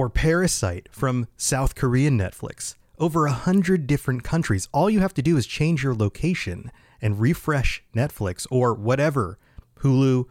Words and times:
or 0.00 0.08
Parasite 0.08 0.88
from 0.90 1.28
South 1.36 1.74
Korean 1.74 2.16
Netflix. 2.16 2.74
Over 2.98 3.26
a 3.26 3.32
hundred 3.32 3.86
different 3.86 4.24
countries. 4.24 4.66
All 4.72 4.88
you 4.88 5.00
have 5.00 5.12
to 5.12 5.20
do 5.20 5.36
is 5.36 5.44
change 5.44 5.84
your 5.84 5.94
location 5.94 6.72
and 7.02 7.20
refresh 7.20 7.84
Netflix 7.94 8.46
or 8.50 8.72
whatever 8.72 9.38
Hulu, 9.80 10.24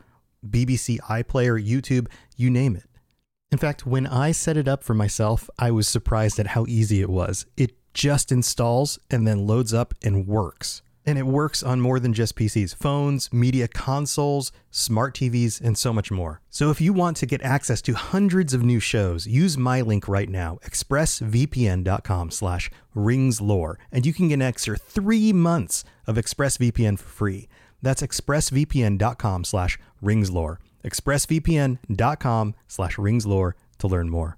BBC 0.44 0.98
iPlayer, 1.02 1.64
YouTube, 1.64 2.08
you 2.36 2.50
name 2.50 2.76
it. 2.76 2.90
In 3.52 3.60
fact, 3.60 3.86
when 3.86 4.08
I 4.08 4.32
set 4.32 4.58
it 4.58 4.68
up 4.68 4.84
for 4.84 4.96
myself, 4.96 5.52
I 5.60 5.70
was 5.70 5.88
surprised 5.88 6.40
at 6.40 6.48
how 6.48 6.66
easy 6.68 7.00
it 7.02 7.10
was. 7.10 7.46
It 7.56 7.76
just 7.94 8.32
installs 8.32 8.98
and 9.12 9.28
then 9.28 9.46
loads 9.46 9.72
up 9.72 9.94
and 10.02 10.26
works. 10.26 10.82
And 11.10 11.18
it 11.18 11.26
works 11.26 11.64
on 11.64 11.82
more 11.82 12.00
than 12.00 12.14
just 12.14 12.36
PCs, 12.36 12.76
phones, 12.76 13.34
media 13.34 13.68
consoles, 13.68 14.52
smart 14.70 15.16
TVs, 15.16 15.60
and 15.60 15.76
so 15.76 15.92
much 15.92 16.12
more. 16.12 16.40
So 16.52 16.70
if 16.70 16.80
you 16.80 16.94
want 16.94 17.18
to 17.18 17.26
get 17.26 17.42
access 17.42 17.82
to 17.82 17.96
hundreds 17.96 18.54
of 18.54 18.62
new 18.62 18.80
shows, 18.80 19.26
use 19.26 19.58
my 19.58 19.82
link 19.82 20.08
right 20.08 20.30
now, 20.30 20.60
expressvpn.com 20.64 22.30
slash 22.30 22.70
ringslore, 22.96 23.78
and 23.92 24.06
you 24.06 24.14
can 24.14 24.28
get 24.28 24.36
an 24.36 24.44
extra 24.44 24.78
three 24.78 25.34
months 25.34 25.84
of 26.06 26.16
ExpressVPN 26.16 27.00
for 27.00 27.10
free. 27.10 27.50
That's 27.82 28.04
expressvpn.com 28.04 29.46
slash 29.46 29.80
ringslore. 30.04 30.58
expressvpn.com 30.86 32.56
slash 32.68 32.98
ringslore 32.98 33.54
to 33.80 33.88
learn 33.88 34.12
more. 34.12 34.38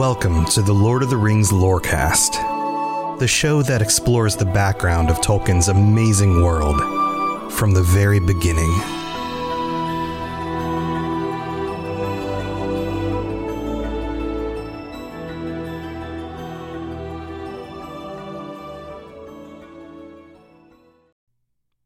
Welcome 0.00 0.46
to 0.46 0.62
the 0.62 0.72
Lord 0.72 1.02
of 1.02 1.10
the 1.10 1.18
Rings 1.18 1.50
Lorecast, 1.50 3.18
the 3.18 3.28
show 3.28 3.60
that 3.60 3.82
explores 3.82 4.34
the 4.34 4.46
background 4.46 5.10
of 5.10 5.20
Tolkien's 5.20 5.68
amazing 5.68 6.42
world 6.42 6.80
from 7.52 7.72
the 7.72 7.82
very 7.82 8.18
beginning. 8.18 8.70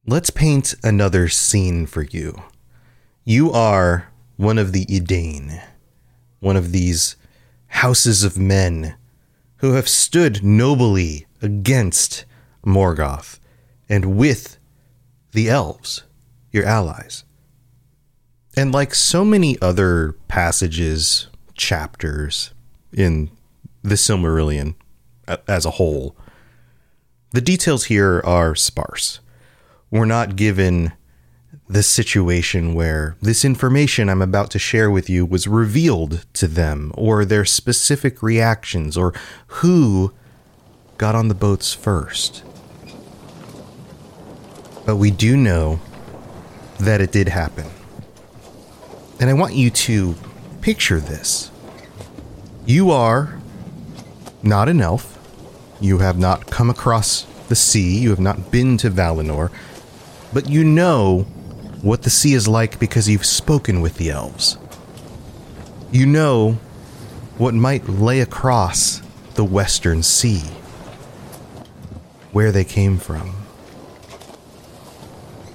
Let's 0.06 0.30
paint 0.30 0.76
another 0.84 1.28
scene 1.28 1.86
for 1.86 2.02
you. 2.02 2.44
You 3.24 3.50
are 3.50 4.12
one 4.36 4.58
of 4.58 4.70
the 4.70 4.86
Edain, 4.88 5.60
one 6.38 6.56
of 6.56 6.70
these 6.70 7.16
houses 7.74 8.22
of 8.22 8.38
men 8.38 8.94
who 9.56 9.72
have 9.72 9.88
stood 9.88 10.44
nobly 10.44 11.26
against 11.42 12.24
Morgoth 12.64 13.40
and 13.88 14.16
with 14.16 14.58
the 15.32 15.48
elves, 15.50 16.04
your 16.52 16.64
allies. 16.64 17.24
And 18.56 18.72
like 18.72 18.94
so 18.94 19.24
many 19.24 19.60
other 19.60 20.12
passages, 20.28 21.26
chapters 21.54 22.54
in 22.92 23.30
the 23.82 23.96
Silmarillion 23.96 24.76
as 25.48 25.66
a 25.66 25.72
whole, 25.72 26.16
the 27.32 27.40
details 27.40 27.86
here 27.86 28.22
are 28.24 28.54
sparse. 28.54 29.18
We're 29.90 30.04
not 30.04 30.36
given 30.36 30.92
the 31.68 31.82
situation 31.82 32.74
where 32.74 33.16
this 33.22 33.44
information 33.44 34.08
I'm 34.08 34.20
about 34.20 34.50
to 34.50 34.58
share 34.58 34.90
with 34.90 35.08
you 35.08 35.24
was 35.24 35.48
revealed 35.48 36.26
to 36.34 36.46
them, 36.46 36.92
or 36.94 37.24
their 37.24 37.44
specific 37.44 38.22
reactions, 38.22 38.96
or 38.96 39.14
who 39.46 40.12
got 40.98 41.14
on 41.14 41.28
the 41.28 41.34
boats 41.34 41.72
first. 41.72 42.44
But 44.84 44.96
we 44.96 45.10
do 45.10 45.36
know 45.36 45.80
that 46.78 47.00
it 47.00 47.12
did 47.12 47.28
happen. 47.28 47.66
And 49.18 49.30
I 49.30 49.32
want 49.32 49.54
you 49.54 49.70
to 49.70 50.14
picture 50.60 51.00
this. 51.00 51.50
You 52.66 52.90
are 52.90 53.38
not 54.42 54.68
an 54.68 54.82
elf. 54.82 55.18
You 55.80 55.98
have 55.98 56.18
not 56.18 56.50
come 56.50 56.68
across 56.68 57.22
the 57.48 57.56
sea. 57.56 57.98
You 57.98 58.10
have 58.10 58.20
not 58.20 58.50
been 58.50 58.76
to 58.78 58.90
Valinor. 58.90 59.50
But 60.32 60.50
you 60.50 60.64
know 60.64 61.26
what 61.84 62.02
the 62.02 62.10
sea 62.10 62.32
is 62.32 62.48
like 62.48 62.80
because 62.80 63.10
you've 63.10 63.26
spoken 63.26 63.82
with 63.82 63.98
the 63.98 64.08
elves. 64.08 64.56
You 65.92 66.06
know 66.06 66.52
what 67.36 67.52
might 67.52 67.86
lay 67.86 68.20
across 68.20 69.02
the 69.34 69.44
Western 69.44 70.02
Sea, 70.02 70.40
where 72.32 72.50
they 72.50 72.64
came 72.64 72.96
from. 72.96 73.34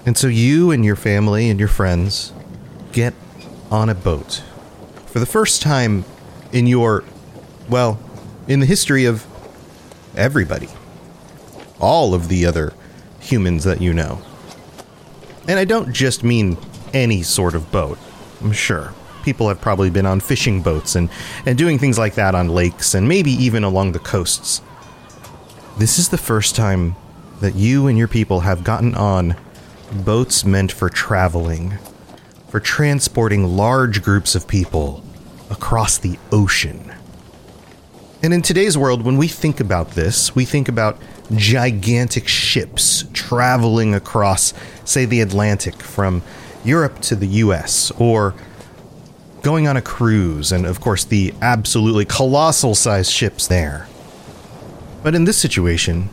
And 0.06 0.16
so 0.16 0.28
you 0.28 0.70
and 0.70 0.86
your 0.86 0.96
family 0.96 1.50
and 1.50 1.60
your 1.60 1.68
friends 1.68 2.32
get 2.92 3.16
on 3.72 3.90
a 3.90 3.96
boat 3.96 4.44
for 5.08 5.18
the 5.18 5.26
first 5.26 5.64
time 5.64 6.06
in 6.52 6.68
your, 6.68 7.04
well, 7.68 8.00
in 8.48 8.60
the 8.60 8.68
history 8.68 9.06
of 9.06 9.26
everybody, 10.16 10.70
all 11.80 12.14
of 12.14 12.28
the 12.28 12.46
other 12.46 12.74
humans 13.20 13.64
that 13.64 13.82
you 13.82 13.94
know. 13.96 14.22
And 15.50 15.58
I 15.58 15.66
don't 15.66 15.92
just 15.92 16.24
mean 16.24 16.60
any 16.94 17.24
sort 17.24 17.56
of 17.56 17.72
boat. 17.72 17.98
I'm 18.40 18.52
sure. 18.52 18.94
People 19.24 19.48
have 19.48 19.60
probably 19.60 19.90
been 19.90 20.06
on 20.06 20.20
fishing 20.20 20.62
boats 20.62 20.96
and, 20.96 21.10
and 21.44 21.58
doing 21.58 21.80
things 21.80 21.98
like 21.98 22.14
that 22.16 22.36
on 22.36 22.50
lakes 22.50 22.94
and 22.94 23.08
maybe 23.08 23.32
even 23.32 23.64
along 23.64 23.94
the 23.94 24.00
coasts. 24.00 24.62
This 25.80 25.98
is 25.98 26.10
the 26.10 26.20
first 26.20 26.56
time 26.56 26.96
that 27.40 27.56
you 27.56 27.88
and 27.88 27.98
your 27.98 28.08
people 28.08 28.42
have 28.42 28.64
gotten 28.64 28.94
on 28.94 29.36
boats 29.92 30.46
meant 30.46 30.72
for 30.72 30.88
traveling, 30.88 31.80
for 32.50 32.60
transporting 32.60 33.58
large 33.58 34.04
groups 34.04 34.36
of 34.36 34.48
people 34.48 35.04
across 35.50 35.98
the 35.98 36.20
ocean. 36.32 36.94
And 38.22 38.36
in 38.36 38.44
today's 38.44 38.78
world, 38.78 39.02
when 39.02 39.18
we 39.18 39.28
think 39.28 39.60
about 39.60 39.92
this, 39.92 40.36
we 40.36 40.46
think 40.46 40.68
about 40.68 41.00
gigantic 41.34 42.28
ships 42.28 43.06
traveling 43.14 43.96
across, 43.96 44.54
say, 44.90 45.06
the 45.06 45.22
Atlantic 45.22 45.82
from 45.82 46.22
Europe 46.64 47.00
to 47.02 47.16
the 47.16 47.28
US, 47.28 47.92
or 47.92 48.34
going 49.42 49.68
on 49.68 49.78
a 49.78 49.82
cruise, 49.82 50.52
and 50.52 50.66
of 50.66 50.82
course, 50.82 51.06
the 51.06 51.34
absolutely 51.42 52.06
colossal 52.06 52.76
sized 52.76 53.12
ships 53.12 53.48
there. 53.48 53.88
But 55.04 55.16
in 55.16 55.24
this 55.24 55.38
situation, 55.38 56.10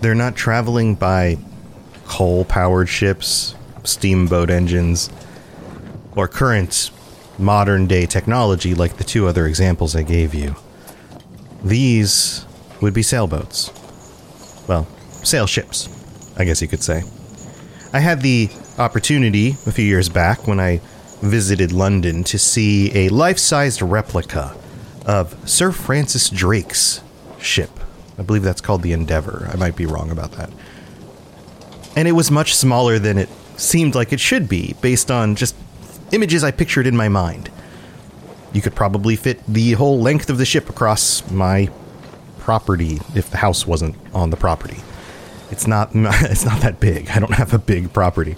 they're 0.00 0.14
not 0.14 0.34
traveling 0.34 0.96
by 0.96 1.38
coal 2.06 2.44
powered 2.44 2.88
ships, 2.88 3.54
steamboat 3.84 4.50
engines, 4.50 5.10
or 6.16 6.26
current 6.26 6.90
modern 7.38 7.86
day 7.86 8.06
technology 8.06 8.74
like 8.74 8.96
the 8.96 9.04
two 9.04 9.26
other 9.26 9.46
examples 9.46 9.94
I 9.94 10.02
gave 10.02 10.34
you. 10.34 10.56
These 11.62 12.44
would 12.80 12.94
be 12.94 13.02
sailboats 13.02 13.70
well, 14.66 14.86
sail 15.22 15.46
ships, 15.46 15.88
I 16.36 16.44
guess 16.44 16.62
you 16.62 16.68
could 16.68 16.82
say. 16.82 17.02
I 17.94 18.00
had 18.00 18.22
the 18.22 18.50
opportunity 18.76 19.50
a 19.66 19.70
few 19.70 19.84
years 19.84 20.08
back 20.08 20.48
when 20.48 20.58
I 20.58 20.80
visited 21.22 21.70
London 21.70 22.24
to 22.24 22.40
see 22.40 22.90
a 22.92 23.08
life 23.08 23.38
sized 23.38 23.80
replica 23.80 24.56
of 25.06 25.48
Sir 25.48 25.70
Francis 25.70 26.28
Drake's 26.28 27.02
ship. 27.38 27.70
I 28.18 28.22
believe 28.22 28.42
that's 28.42 28.60
called 28.60 28.82
the 28.82 28.92
Endeavour. 28.92 29.48
I 29.52 29.56
might 29.56 29.76
be 29.76 29.86
wrong 29.86 30.10
about 30.10 30.32
that. 30.32 30.50
And 31.94 32.08
it 32.08 32.12
was 32.12 32.32
much 32.32 32.56
smaller 32.56 32.98
than 32.98 33.16
it 33.16 33.28
seemed 33.56 33.94
like 33.94 34.12
it 34.12 34.18
should 34.18 34.48
be 34.48 34.74
based 34.80 35.08
on 35.08 35.36
just 35.36 35.54
images 36.10 36.42
I 36.42 36.50
pictured 36.50 36.88
in 36.88 36.96
my 36.96 37.08
mind. 37.08 37.48
You 38.52 38.60
could 38.60 38.74
probably 38.74 39.14
fit 39.14 39.40
the 39.46 39.74
whole 39.74 40.00
length 40.00 40.30
of 40.30 40.38
the 40.38 40.44
ship 40.44 40.68
across 40.68 41.30
my 41.30 41.70
property 42.40 42.98
if 43.14 43.30
the 43.30 43.36
house 43.36 43.68
wasn't 43.68 43.94
on 44.12 44.30
the 44.30 44.36
property. 44.36 44.78
It's 45.54 45.68
not 45.68 45.90
it's 45.94 46.44
not 46.44 46.60
that 46.62 46.80
big. 46.80 47.10
I 47.10 47.20
don't 47.20 47.34
have 47.34 47.54
a 47.54 47.58
big 47.58 47.92
property. 47.92 48.34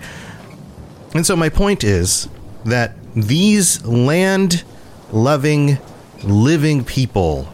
And 1.15 1.25
so 1.25 1.35
my 1.35 1.49
point 1.49 1.83
is 1.83 2.29
that 2.67 2.93
these 3.15 3.83
land 3.87 4.65
loving 5.11 5.79
living 6.23 6.85
people 6.85 7.45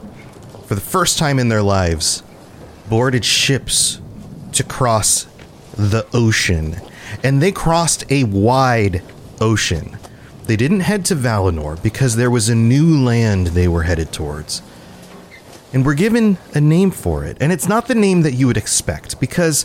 for 0.66 0.74
the 0.74 0.80
first 0.80 1.16
time 1.16 1.38
in 1.38 1.48
their 1.48 1.62
lives 1.62 2.24
boarded 2.88 3.24
ships 3.24 4.00
to 4.52 4.64
cross 4.64 5.28
the 5.76 6.06
ocean. 6.12 6.76
And 7.22 7.40
they 7.40 7.52
crossed 7.52 8.10
a 8.10 8.24
wide 8.24 9.00
ocean. 9.40 9.96
They 10.46 10.56
didn't 10.56 10.80
head 10.80 11.04
to 11.04 11.14
Valinor 11.14 11.80
because 11.80 12.16
there 12.16 12.30
was 12.32 12.48
a 12.48 12.54
new 12.56 12.98
land 12.98 13.48
they 13.48 13.68
were 13.68 13.84
headed 13.84 14.12
towards. 14.12 14.60
And 15.72 15.86
we're 15.86 15.94
given 15.94 16.38
a 16.54 16.60
name 16.60 16.90
for 16.90 17.24
it. 17.24 17.36
And 17.40 17.52
it's 17.52 17.68
not 17.68 17.88
the 17.88 17.94
name 17.94 18.22
that 18.22 18.32
you 18.32 18.46
would 18.46 18.56
expect 18.56 19.18
because, 19.20 19.64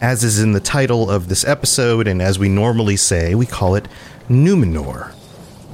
as 0.00 0.22
is 0.22 0.38
in 0.38 0.52
the 0.52 0.60
title 0.60 1.10
of 1.10 1.28
this 1.28 1.44
episode, 1.44 2.06
and 2.06 2.22
as 2.22 2.38
we 2.38 2.48
normally 2.48 2.96
say, 2.96 3.34
we 3.34 3.46
call 3.46 3.74
it 3.74 3.88
Numenor. 4.28 5.14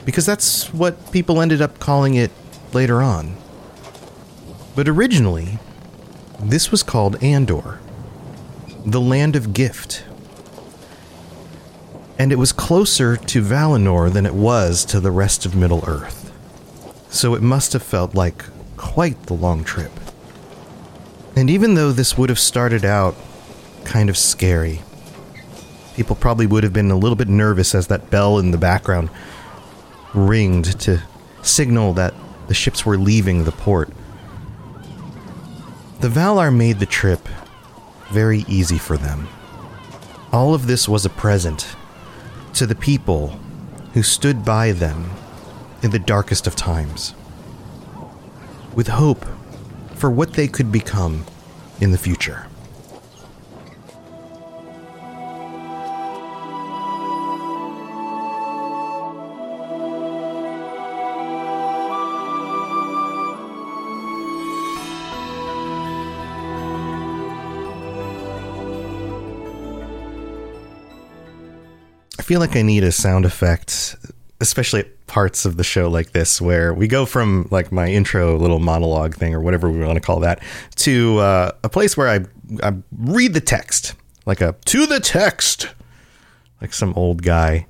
Because 0.05 0.25
that's 0.25 0.73
what 0.73 1.13
people 1.13 1.41
ended 1.41 1.61
up 1.61 1.79
calling 1.79 2.15
it 2.15 2.31
later 2.73 3.03
on. 3.03 3.37
But 4.75 4.89
originally, 4.89 5.59
this 6.41 6.71
was 6.71 6.83
called 6.83 7.23
Andor, 7.23 7.81
the 8.87 9.01
land 9.01 9.37
of 9.37 9.53
gift 9.53 10.05
and 12.19 12.33
it 12.33 12.37
was 12.37 12.53
closer 12.53 13.17
to 13.17 13.43
Valinor 13.43 14.13
than 14.13 14.27
it 14.27 14.35
was 14.35 14.85
to 14.87 14.99
the 14.99 15.13
rest 15.13 15.47
of 15.47 15.55
Middle 15.55 15.85
Earth. 15.87 16.33
So 17.11 17.35
it 17.35 17.43
must 17.43 17.73
have 17.73 17.83
felt 17.83 18.15
like 18.15 18.45
quite 18.79 19.25
the 19.25 19.35
long 19.35 19.65
trip. 19.65 19.93
And 21.37 21.51
even 21.51 21.75
though 21.75 21.93
this 21.93 22.17
would 22.17 22.31
have 22.31 22.39
started 22.39 22.85
out 22.85 23.15
kind 23.85 24.09
of 24.09 24.17
scary, 24.17 24.81
people 25.95 26.17
probably 26.17 26.47
would 26.47 26.65
have 26.65 26.73
been 26.73 26.91
a 26.91 26.97
little 26.97 27.17
bit 27.17 27.29
nervous 27.29 27.75
as 27.75 27.89
that 27.89 28.11
bell 28.11 28.39
in 28.39 28.51
the 28.51 28.59
background 28.59 29.11
ringed 30.15 30.81
to 30.81 31.03
signal 31.43 31.93
that 31.95 32.15
the 32.47 32.55
ships 32.55 32.87
were 32.87 32.97
leaving 32.97 33.45
the 33.45 33.53
port. 33.53 33.91
The 36.01 36.09
Valar 36.09 36.55
made 36.55 36.79
the 36.79 36.87
trip 36.87 37.29
very 38.11 38.45
easy 38.49 38.79
for 38.79 38.97
them. 38.97 39.29
All 40.33 40.55
of 40.55 40.67
this 40.67 40.89
was 40.89 41.05
a 41.05 41.11
present 41.11 41.77
to 42.55 42.67
the 42.67 42.75
people 42.75 43.39
who 43.95 44.03
stood 44.03 44.45
by 44.45 44.73
them 44.73 45.11
in 45.83 45.91
the 45.91 45.99
darkest 45.99 46.47
of 46.47 46.57
times, 46.57 47.15
with 48.75 48.89
hope 48.89 49.25
for 49.95 50.11
what 50.11 50.35
they 50.35 50.47
could 50.47 50.71
become 50.71 51.25
in 51.81 51.91
the 51.91 51.99
future. 51.99 52.47
I 72.19 72.23
feel 72.23 72.41
like 72.41 72.57
I 72.57 72.63
need 72.63 72.85
a 72.85 72.93
sound 72.93 73.25
effect, 73.25 73.97
especially 74.41 74.85
parts 75.19 75.45
of 75.45 75.57
the 75.57 75.65
show 75.65 75.91
like 75.91 76.13
this, 76.13 76.41
where 76.41 76.73
we 76.73 76.87
go 76.87 77.05
from 77.05 77.49
like 77.51 77.73
my 77.73 77.89
intro 77.89 78.37
little 78.37 78.61
monologue 78.61 79.17
thing 79.17 79.35
or 79.35 79.41
whatever 79.41 79.69
we 79.69 79.85
want 79.85 79.97
to 79.97 80.01
call 80.01 80.21
that 80.21 80.41
to 80.77 81.19
uh, 81.19 81.51
a 81.65 81.69
place 81.69 81.97
where 81.97 82.07
I, 82.07 82.21
I 82.63 82.75
read 82.97 83.35
the 83.35 83.41
text, 83.41 83.97
like 84.27 84.41
a 84.41 84.55
to 84.67 84.87
the 84.87 85.01
text, 85.01 85.71
like 86.61 86.73
some 86.73 86.95
old 86.95 87.25
guy 87.25 87.67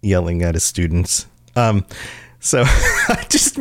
yelling 0.00 0.42
at 0.42 0.54
his 0.54 0.64
students. 0.64 1.26
Um, 1.54 1.84
so 2.38 2.62
I 2.66 3.26
just, 3.28 3.58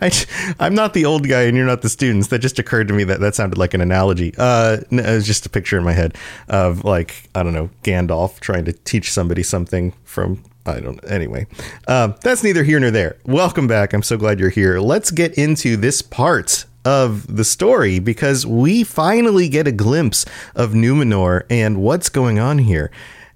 I, 0.00 0.10
I'm 0.58 0.74
not 0.74 0.94
the 0.94 1.04
old 1.04 1.28
guy 1.28 1.42
and 1.42 1.54
you're 1.54 1.66
not 1.66 1.82
the 1.82 1.90
students. 1.90 2.28
That 2.28 2.38
just 2.38 2.58
occurred 2.58 2.88
to 2.88 2.94
me 2.94 3.04
that 3.04 3.20
that 3.20 3.34
sounded 3.34 3.58
like 3.58 3.74
an 3.74 3.82
analogy. 3.82 4.32
Uh, 4.38 4.78
it 4.90 5.04
was 5.04 5.26
just 5.26 5.44
a 5.44 5.50
picture 5.50 5.76
in 5.76 5.84
my 5.84 5.92
head 5.92 6.16
of 6.48 6.86
like, 6.86 7.28
I 7.34 7.42
don't 7.42 7.52
know, 7.52 7.68
Gandalf 7.82 8.40
trying 8.40 8.64
to 8.64 8.72
teach 8.72 9.12
somebody 9.12 9.42
something 9.42 9.92
from, 10.04 10.42
I 10.64 10.80
don't 10.80 11.00
Anyway, 11.10 11.46
uh, 11.88 12.08
that's 12.22 12.44
neither 12.44 12.62
here 12.62 12.78
nor 12.78 12.90
there. 12.90 13.16
Welcome 13.24 13.66
back. 13.66 13.92
I'm 13.92 14.02
so 14.02 14.16
glad 14.16 14.38
you're 14.38 14.50
here. 14.50 14.78
Let's 14.78 15.10
get 15.10 15.34
into 15.34 15.76
this 15.76 16.02
part 16.02 16.66
of 16.84 17.34
the 17.34 17.44
story 17.44 17.98
because 17.98 18.46
we 18.46 18.84
finally 18.84 19.48
get 19.48 19.66
a 19.66 19.72
glimpse 19.72 20.24
of 20.54 20.72
Numenor 20.72 21.44
and 21.50 21.82
what's 21.82 22.08
going 22.08 22.38
on 22.38 22.58
here. 22.58 22.90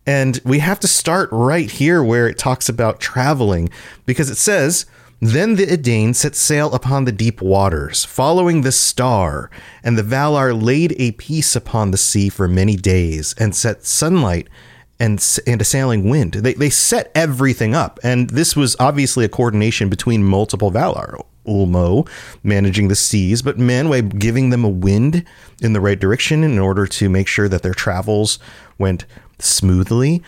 And 0.06 0.40
we 0.44 0.60
have 0.60 0.78
to 0.80 0.88
start 0.88 1.28
right 1.32 1.68
here 1.68 2.02
where 2.02 2.28
it 2.28 2.38
talks 2.38 2.68
about 2.68 3.00
traveling 3.00 3.70
because 4.04 4.30
it 4.30 4.36
says, 4.36 4.86
Then 5.20 5.56
the 5.56 5.68
Edain 5.68 6.14
set 6.14 6.36
sail 6.36 6.72
upon 6.72 7.06
the 7.06 7.12
deep 7.12 7.42
waters, 7.42 8.04
following 8.04 8.60
the 8.60 8.70
star, 8.70 9.50
and 9.82 9.98
the 9.98 10.04
Valar 10.04 10.60
laid 10.60 10.94
a 10.98 11.10
peace 11.12 11.56
upon 11.56 11.90
the 11.90 11.96
sea 11.96 12.28
for 12.28 12.46
many 12.46 12.76
days, 12.76 13.34
and 13.36 13.54
set 13.54 13.84
sunlight 13.84 14.48
and, 14.98 15.24
and 15.46 15.60
a 15.60 15.64
sailing 15.64 16.08
wind. 16.08 16.34
They, 16.34 16.54
they 16.54 16.70
set 16.70 17.10
everything 17.14 17.74
up, 17.74 18.00
and 18.02 18.30
this 18.30 18.56
was 18.56 18.76
obviously 18.78 19.24
a 19.24 19.28
coordination 19.28 19.88
between 19.88 20.24
multiple 20.24 20.70
Valar. 20.70 21.22
Ulmo 21.46 22.08
managing 22.42 22.88
the 22.88 22.96
seas, 22.96 23.40
but 23.40 23.56
Manwë 23.56 24.18
giving 24.18 24.50
them 24.50 24.64
a 24.64 24.68
wind 24.68 25.24
in 25.62 25.74
the 25.74 25.80
right 25.80 26.00
direction 26.00 26.42
in 26.42 26.58
order 26.58 26.88
to 26.88 27.08
make 27.08 27.28
sure 27.28 27.48
that 27.48 27.62
their 27.62 27.72
travels 27.72 28.40
went 28.78 29.06
smoothly 29.38 30.24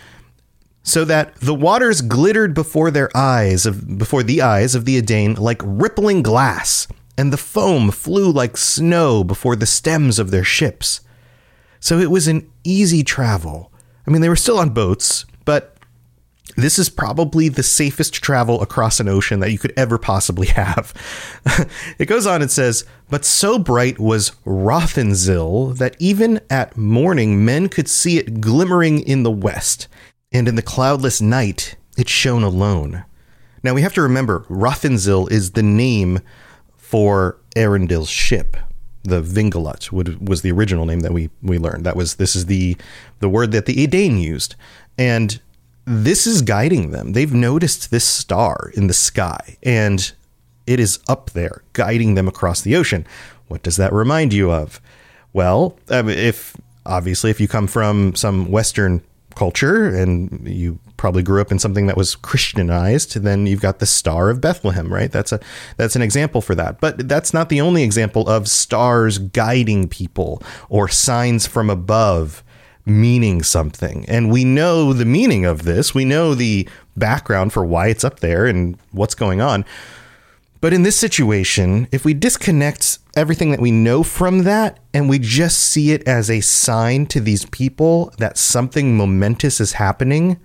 so 0.88 1.04
that 1.04 1.34
the 1.36 1.54
waters 1.54 2.00
glittered 2.00 2.54
before 2.54 2.90
their 2.90 3.14
eyes 3.14 3.66
of 3.66 3.98
before 3.98 4.22
the 4.22 4.40
eyes 4.40 4.74
of 4.74 4.86
the 4.86 4.96
Edain 4.96 5.34
like 5.34 5.60
rippling 5.62 6.22
glass, 6.22 6.88
and 7.16 7.32
the 7.32 7.36
foam 7.36 7.90
flew 7.90 8.30
like 8.30 8.56
snow 8.56 9.22
before 9.22 9.54
the 9.54 9.66
stems 9.66 10.18
of 10.18 10.30
their 10.30 10.44
ships. 10.44 11.00
So 11.78 11.98
it 11.98 12.10
was 12.10 12.26
an 12.26 12.50
easy 12.64 13.04
travel. 13.04 13.70
I 14.08 14.10
mean, 14.10 14.22
they 14.22 14.30
were 14.30 14.36
still 14.36 14.58
on 14.58 14.70
boats, 14.70 15.26
but 15.44 15.76
this 16.56 16.78
is 16.78 16.88
probably 16.88 17.50
the 17.50 17.62
safest 17.62 18.14
travel 18.14 18.62
across 18.62 19.00
an 19.00 19.08
ocean 19.08 19.40
that 19.40 19.52
you 19.52 19.58
could 19.58 19.74
ever 19.76 19.98
possibly 19.98 20.46
have. 20.46 20.94
it 21.98 22.06
goes 22.06 22.26
on 22.26 22.40
and 22.40 22.50
says, 22.50 22.86
But 23.10 23.26
so 23.26 23.58
bright 23.58 23.98
was 23.98 24.30
Rothinzil 24.46 25.76
that 25.76 25.94
even 25.98 26.40
at 26.48 26.74
morning 26.74 27.44
men 27.44 27.68
could 27.68 27.86
see 27.86 28.16
it 28.16 28.40
glimmering 28.40 29.00
in 29.00 29.24
the 29.24 29.30
west, 29.30 29.88
and 30.32 30.48
in 30.48 30.54
the 30.54 30.62
cloudless 30.62 31.20
night 31.20 31.76
it 31.98 32.08
shone 32.08 32.42
alone. 32.42 33.04
Now 33.62 33.74
we 33.74 33.82
have 33.82 33.92
to 33.92 34.00
remember, 34.00 34.46
Rothinzil 34.48 35.30
is 35.30 35.50
the 35.50 35.62
name 35.62 36.20
for 36.78 37.36
Eärendil's 37.54 38.08
ship. 38.08 38.56
The 39.08 39.22
Vingilot 39.22 39.90
was 39.92 40.42
the 40.42 40.52
original 40.52 40.86
name 40.86 41.00
that 41.00 41.12
we, 41.12 41.30
we 41.42 41.58
learned. 41.58 41.84
That 41.84 41.96
was 41.96 42.16
this 42.16 42.36
is 42.36 42.46
the 42.46 42.76
the 43.20 43.28
word 43.28 43.52
that 43.52 43.66
the 43.66 43.82
Edain 43.82 44.18
used. 44.18 44.54
And 44.96 45.40
this 45.84 46.26
is 46.26 46.42
guiding 46.42 46.90
them. 46.90 47.12
They've 47.12 47.32
noticed 47.32 47.90
this 47.90 48.04
star 48.04 48.70
in 48.74 48.86
the 48.86 48.94
sky 48.94 49.56
and 49.62 50.12
it 50.66 50.78
is 50.78 50.98
up 51.08 51.30
there 51.30 51.62
guiding 51.72 52.14
them 52.14 52.28
across 52.28 52.60
the 52.60 52.76
ocean. 52.76 53.06
What 53.48 53.62
does 53.62 53.76
that 53.76 53.92
remind 53.92 54.34
you 54.34 54.52
of? 54.52 54.80
Well, 55.32 55.78
um, 55.88 56.08
if 56.08 56.56
obviously 56.84 57.30
if 57.30 57.40
you 57.40 57.48
come 57.48 57.66
from 57.66 58.14
some 58.14 58.50
Western 58.50 59.02
culture 59.34 59.86
and 59.86 60.46
you 60.46 60.78
probably 60.98 61.22
grew 61.22 61.40
up 61.40 61.50
in 61.50 61.58
something 61.58 61.86
that 61.86 61.96
was 61.96 62.14
Christianized, 62.14 63.22
then 63.22 63.46
you've 63.46 63.62
got 63.62 63.78
the 63.78 63.86
Star 63.86 64.28
of 64.28 64.42
Bethlehem, 64.42 64.92
right? 64.92 65.10
That's 65.10 65.32
a 65.32 65.40
that's 65.78 65.96
an 65.96 66.02
example 66.02 66.42
for 66.42 66.54
that. 66.56 66.80
But 66.80 67.08
that's 67.08 67.32
not 67.32 67.48
the 67.48 67.62
only 67.62 67.82
example 67.82 68.28
of 68.28 68.48
stars 68.48 69.16
guiding 69.16 69.88
people 69.88 70.42
or 70.68 70.88
signs 70.88 71.46
from 71.46 71.70
above 71.70 72.44
meaning 72.84 73.42
something. 73.42 74.04
And 74.08 74.30
we 74.30 74.44
know 74.44 74.92
the 74.92 75.04
meaning 75.04 75.44
of 75.46 75.62
this. 75.62 75.94
We 75.94 76.04
know 76.04 76.34
the 76.34 76.68
background 76.96 77.52
for 77.52 77.64
why 77.64 77.88
it's 77.88 78.04
up 78.04 78.20
there 78.20 78.46
and 78.46 78.78
what's 78.92 79.14
going 79.14 79.40
on. 79.40 79.64
But 80.60 80.72
in 80.72 80.82
this 80.82 80.98
situation, 80.98 81.86
if 81.92 82.04
we 82.04 82.14
disconnect 82.14 82.98
everything 83.14 83.52
that 83.52 83.60
we 83.60 83.70
know 83.70 84.02
from 84.02 84.42
that 84.42 84.80
and 84.92 85.08
we 85.08 85.20
just 85.20 85.58
see 85.58 85.92
it 85.92 86.06
as 86.08 86.28
a 86.28 86.40
sign 86.40 87.06
to 87.06 87.20
these 87.20 87.46
people 87.46 88.12
that 88.18 88.36
something 88.36 88.96
momentous 88.96 89.60
is 89.60 89.74
happening, 89.74 90.40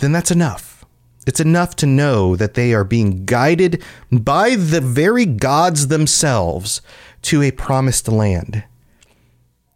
then 0.00 0.12
that's 0.12 0.30
enough. 0.30 0.84
It's 1.26 1.40
enough 1.40 1.76
to 1.76 1.86
know 1.86 2.34
that 2.36 2.54
they 2.54 2.74
are 2.74 2.84
being 2.84 3.24
guided 3.24 3.82
by 4.10 4.56
the 4.56 4.80
very 4.80 5.26
gods 5.26 5.88
themselves 5.88 6.80
to 7.22 7.42
a 7.42 7.50
promised 7.50 8.08
land 8.08 8.64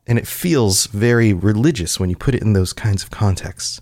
and 0.07 0.19
it 0.19 0.27
feels 0.27 0.87
very 0.87 1.33
religious 1.33 1.99
when 1.99 2.11
you 2.11 2.17
put 2.17 2.35
it 2.35 2.43
in 2.43 2.53
those 2.53 2.73
kinds 2.73 3.03
of 3.03 3.11
contexts. 3.11 3.81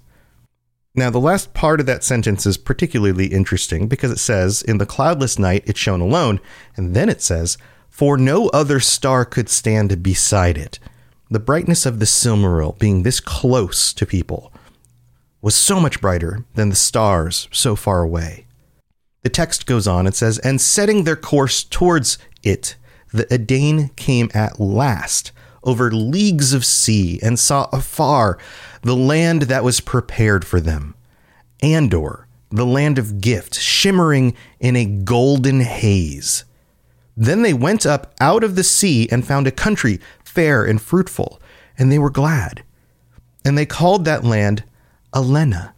Now, 0.95 1.11
the 1.11 1.19
last 1.19 1.55
part 1.55 1.81
of 1.81 1.87
that 1.87 2.05
sentence 2.05 2.45
is 2.45 2.59
particularly 2.59 3.27
interesting 3.27 3.89
because 3.89 4.11
it 4.11 4.19
says, 4.19 4.63
In 4.63 4.79
the 4.79 4.87
cloudless 4.87 5.39
night 5.39 5.65
it 5.67 5.79
shone 5.79 6.01
alone, 6.01 6.39
and 6.77 6.95
then 6.95 7.09
it 7.09 7.23
says, 7.23 7.57
For 7.89 8.19
no 8.19 8.49
other 8.49 8.79
star 8.79 9.25
could 9.25 9.49
stand 9.49 10.03
beside 10.03 10.59
it. 10.59 10.79
The 11.31 11.41
brightness 11.41 11.87
of 11.87 11.99
the 11.99 12.05
Silmaril 12.05 12.79
being 12.79 13.03
this 13.03 13.21
close 13.21 13.95
to 13.95 14.05
people 14.05 14.53
was 15.43 15.55
so 15.55 15.81
much 15.81 16.01
brighter 16.01 16.45
than 16.55 16.71
the 16.71 16.77
stars 16.77 17.49
so 17.51 17.77
far 17.77 18.03
away. 18.03 18.47
The 19.23 19.29
text 19.29 19.67
goes 19.67 19.87
on 19.87 20.07
and 20.07 20.15
says, 20.15 20.39
And 20.39 20.61
setting 20.61 21.05
their 21.05 21.17
course 21.17 21.65
towards 21.65 22.17
it, 22.43 22.77
the 23.13 23.31
Edain 23.33 23.91
came 23.91 24.31
at 24.33 24.59
last 24.59 25.33
over 25.65 25.91
leagues 25.91 26.53
of 26.55 26.65
sea 26.65 27.21
and 27.23 27.39
saw 27.39 27.69
afar 27.73 28.39
the 28.83 28.97
land 28.97 29.43
that 29.43 29.65
was 29.65 29.81
prepared 29.81 30.45
for 30.45 30.61
them. 30.61 30.95
Andor, 31.61 32.27
the 32.51 32.67
land 32.67 32.99
of 32.99 33.21
gift, 33.21 33.59
shimmering 33.59 34.35
in 34.59 34.77
a 34.77 34.85
golden 34.85 35.61
haze. 35.61 36.45
Then 37.17 37.43
they 37.43 37.55
went 37.55 37.87
up 37.87 38.15
out 38.21 38.43
of 38.43 38.57
the 38.57 38.65
sea 38.65 39.09
and 39.11 39.27
found 39.27 39.47
a 39.47 39.53
country 39.53 40.01
fair 40.25 40.65
and 40.65 40.81
fruitful, 40.81 41.41
and 41.79 41.93
they 41.93 41.99
were 41.99 42.11
glad. 42.11 42.65
And 43.45 43.57
they 43.57 43.67
called 43.67 44.05
that 44.05 44.25
land 44.25 44.65
Elenna, 45.15 45.73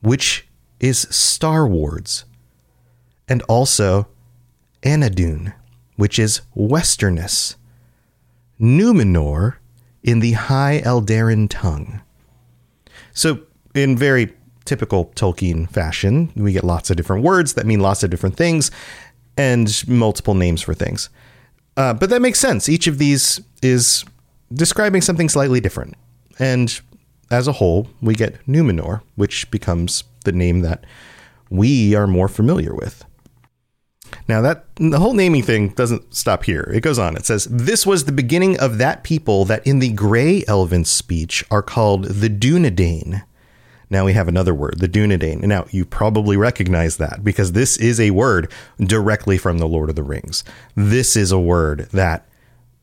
which 0.00 0.48
is 0.80 1.00
Star 1.10 1.66
Wards, 1.66 2.24
and 3.28 3.42
also 3.42 4.08
Anadune, 4.82 5.54
which 5.96 6.18
is 6.18 6.40
Westerness, 6.54 7.56
Numenor 8.60 9.56
in 10.02 10.20
the 10.20 10.32
High 10.32 10.82
Eldarin 10.84 11.48
tongue. 11.48 12.02
So, 13.12 13.40
in 13.74 13.96
very 13.96 14.32
typical 14.64 15.06
Tolkien 15.14 15.70
fashion, 15.70 16.32
we 16.34 16.52
get 16.52 16.64
lots 16.64 16.90
of 16.90 16.96
different 16.96 17.22
words 17.22 17.54
that 17.54 17.66
mean 17.66 17.80
lots 17.80 18.02
of 18.02 18.10
different 18.10 18.36
things 18.36 18.70
and 19.36 19.82
multiple 19.88 20.34
names 20.34 20.62
for 20.62 20.74
things. 20.74 21.08
Uh, 21.76 21.94
but 21.94 22.10
that 22.10 22.20
makes 22.20 22.38
sense. 22.38 22.68
Each 22.68 22.86
of 22.86 22.98
these 22.98 23.40
is 23.62 24.04
describing 24.52 25.00
something 25.00 25.28
slightly 25.28 25.60
different. 25.60 25.94
And 26.38 26.80
as 27.32 27.48
a 27.48 27.52
whole, 27.52 27.88
we 28.00 28.14
get 28.14 28.44
Numenor, 28.46 29.00
which 29.16 29.50
becomes 29.50 30.04
the 30.24 30.32
name 30.32 30.60
that 30.60 30.84
we 31.50 31.94
are 31.94 32.06
more 32.06 32.28
familiar 32.28 32.74
with. 32.74 33.04
Now 34.28 34.42
that 34.42 34.66
the 34.76 34.98
whole 34.98 35.14
naming 35.14 35.42
thing 35.42 35.70
doesn't 35.70 36.14
stop 36.14 36.44
here. 36.44 36.70
It 36.72 36.82
goes 36.82 36.98
on. 36.98 37.16
It 37.16 37.24
says, 37.24 37.46
This 37.50 37.86
was 37.86 38.04
the 38.04 38.12
beginning 38.12 38.58
of 38.60 38.78
that 38.78 39.02
people 39.02 39.44
that 39.46 39.66
in 39.66 39.78
the 39.78 39.92
Grey 39.92 40.44
Elven 40.46 40.84
speech 40.84 41.44
are 41.50 41.62
called 41.62 42.04
the 42.04 42.28
Dunedain. 42.28 43.22
Now 43.88 44.04
we 44.04 44.12
have 44.12 44.28
another 44.28 44.54
word, 44.54 44.78
the 44.78 44.88
Dunedain. 44.88 45.42
Now 45.42 45.66
you 45.70 45.84
probably 45.84 46.36
recognize 46.36 46.98
that 46.98 47.24
because 47.24 47.52
this 47.52 47.76
is 47.76 48.00
a 48.00 48.10
word 48.10 48.50
directly 48.78 49.38
from 49.38 49.58
the 49.58 49.68
Lord 49.68 49.90
of 49.90 49.96
the 49.96 50.02
Rings. 50.02 50.44
This 50.74 51.16
is 51.16 51.32
a 51.32 51.38
word 51.38 51.88
that 51.92 52.26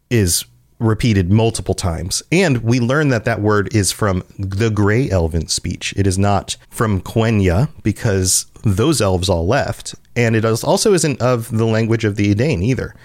is 0.10 0.46
repeated 0.80 1.32
multiple 1.32 1.74
times. 1.74 2.24
And 2.32 2.64
we 2.64 2.80
learn 2.80 3.10
that 3.10 3.26
that 3.26 3.42
word 3.42 3.74
is 3.76 3.92
from 3.92 4.24
the 4.38 4.70
Grey 4.70 5.10
Elven 5.10 5.48
speech. 5.48 5.94
It 5.98 6.08
is 6.08 6.18
not 6.18 6.56
from 6.70 7.02
Quenya 7.02 7.70
because 7.84 8.46
those 8.64 9.02
elves 9.02 9.30
all 9.30 9.46
left. 9.46 9.94
And 10.16 10.36
it 10.36 10.46
also 10.46 10.94
isn't 10.94 11.22
of 11.22 11.50
the 11.56 11.66
language 11.66 12.06
of 12.06 12.16
the 12.16 12.32
Edain 12.32 12.64
either. 12.64 12.96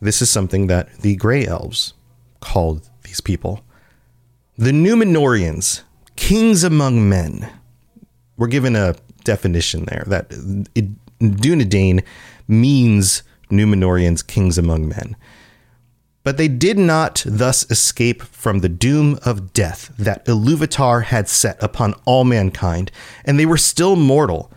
This 0.00 0.22
is 0.22 0.30
something 0.30 0.68
that 0.68 0.92
the 0.98 1.16
Grey 1.16 1.46
Elves 1.46 1.94
called 2.40 2.88
these 3.02 3.20
people. 3.20 3.62
The 4.56 4.70
Numenoreans, 4.70 5.82
kings 6.16 6.64
among 6.64 7.08
men. 7.08 7.50
We're 8.36 8.46
given 8.46 8.76
a 8.76 8.94
definition 9.24 9.84
there 9.86 10.04
that 10.06 10.30
Dunedain 11.20 12.04
means 12.46 13.22
Numenoreans, 13.50 14.26
kings 14.26 14.58
among 14.58 14.88
men. 14.88 15.16
But 16.26 16.38
they 16.38 16.48
did 16.48 16.76
not 16.76 17.22
thus 17.24 17.70
escape 17.70 18.20
from 18.20 18.58
the 18.58 18.68
doom 18.68 19.16
of 19.24 19.52
death 19.52 19.92
that 19.96 20.24
Iluvatar 20.26 21.04
had 21.04 21.28
set 21.28 21.56
upon 21.62 21.94
all 22.04 22.24
mankind, 22.24 22.90
and 23.24 23.38
they 23.38 23.46
were 23.46 23.56
still 23.56 23.94
mortal, 23.94 24.50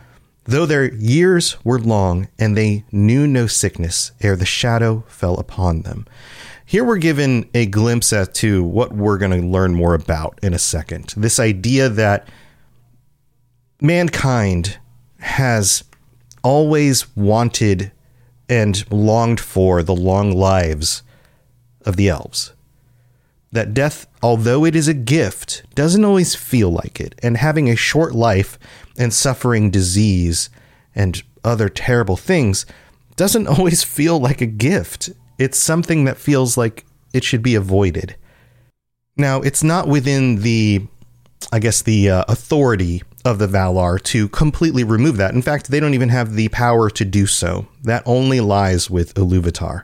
though 0.45 0.65
their 0.65 0.91
years 0.91 1.63
were 1.63 1.77
long, 1.77 2.27
and 2.39 2.57
they 2.57 2.85
knew 2.91 3.27
no 3.27 3.45
sickness 3.45 4.13
ere 4.19 4.35
the 4.35 4.47
shadow 4.47 5.03
fell 5.07 5.37
upon 5.37 5.83
them. 5.83 6.07
Here 6.65 6.83
we're 6.83 6.97
given 6.97 7.47
a 7.53 7.67
glimpse 7.67 8.11
as 8.13 8.29
to 8.29 8.63
what 8.63 8.91
we're 8.91 9.19
going 9.19 9.39
to 9.39 9.47
learn 9.47 9.75
more 9.75 9.93
about 9.93 10.39
in 10.41 10.55
a 10.55 10.59
second. 10.59 11.13
This 11.15 11.39
idea 11.39 11.87
that 11.87 12.27
mankind 13.79 14.79
has 15.19 15.83
always 16.43 17.15
wanted 17.15 17.91
and 18.49 18.91
longed 18.91 19.39
for 19.39 19.83
the 19.83 19.95
long 19.95 20.31
lives 20.31 21.03
of 21.85 21.95
the 21.95 22.09
elves. 22.09 22.53
That 23.51 23.73
death, 23.73 24.05
although 24.21 24.63
it 24.63 24.75
is 24.75 24.87
a 24.87 24.93
gift, 24.93 25.63
doesn't 25.73 26.05
always 26.05 26.35
feel 26.35 26.69
like 26.69 26.99
it, 26.99 27.15
and 27.23 27.37
having 27.37 27.69
a 27.69 27.75
short 27.75 28.13
life 28.13 28.59
and 28.97 29.13
suffering 29.13 29.71
disease 29.71 30.49
and 30.93 31.23
other 31.43 31.69
terrible 31.69 32.17
things 32.17 32.65
doesn't 33.15 33.47
always 33.59 33.83
feel 33.83 34.19
like 34.19 34.41
a 34.41 34.45
gift. 34.45 35.09
It's 35.37 35.57
something 35.57 36.05
that 36.05 36.17
feels 36.17 36.57
like 36.57 36.85
it 37.13 37.23
should 37.23 37.41
be 37.41 37.55
avoided. 37.55 38.15
Now, 39.17 39.41
it's 39.41 39.63
not 39.63 39.87
within 39.87 40.43
the, 40.43 40.87
I 41.51 41.59
guess, 41.59 41.81
the 41.81 42.09
uh, 42.09 42.25
authority 42.27 43.01
of 43.25 43.39
the 43.39 43.47
Valar 43.47 44.01
to 44.01 44.29
completely 44.29 44.83
remove 44.83 45.17
that. 45.17 45.33
In 45.33 45.41
fact, 45.41 45.69
they 45.69 45.79
don't 45.79 45.93
even 45.93 46.09
have 46.09 46.35
the 46.35 46.49
power 46.49 46.89
to 46.91 47.03
do 47.05 47.27
so. 47.27 47.67
That 47.83 48.03
only 48.05 48.39
lies 48.39 48.89
with 48.89 49.13
Iluvatar. 49.15 49.83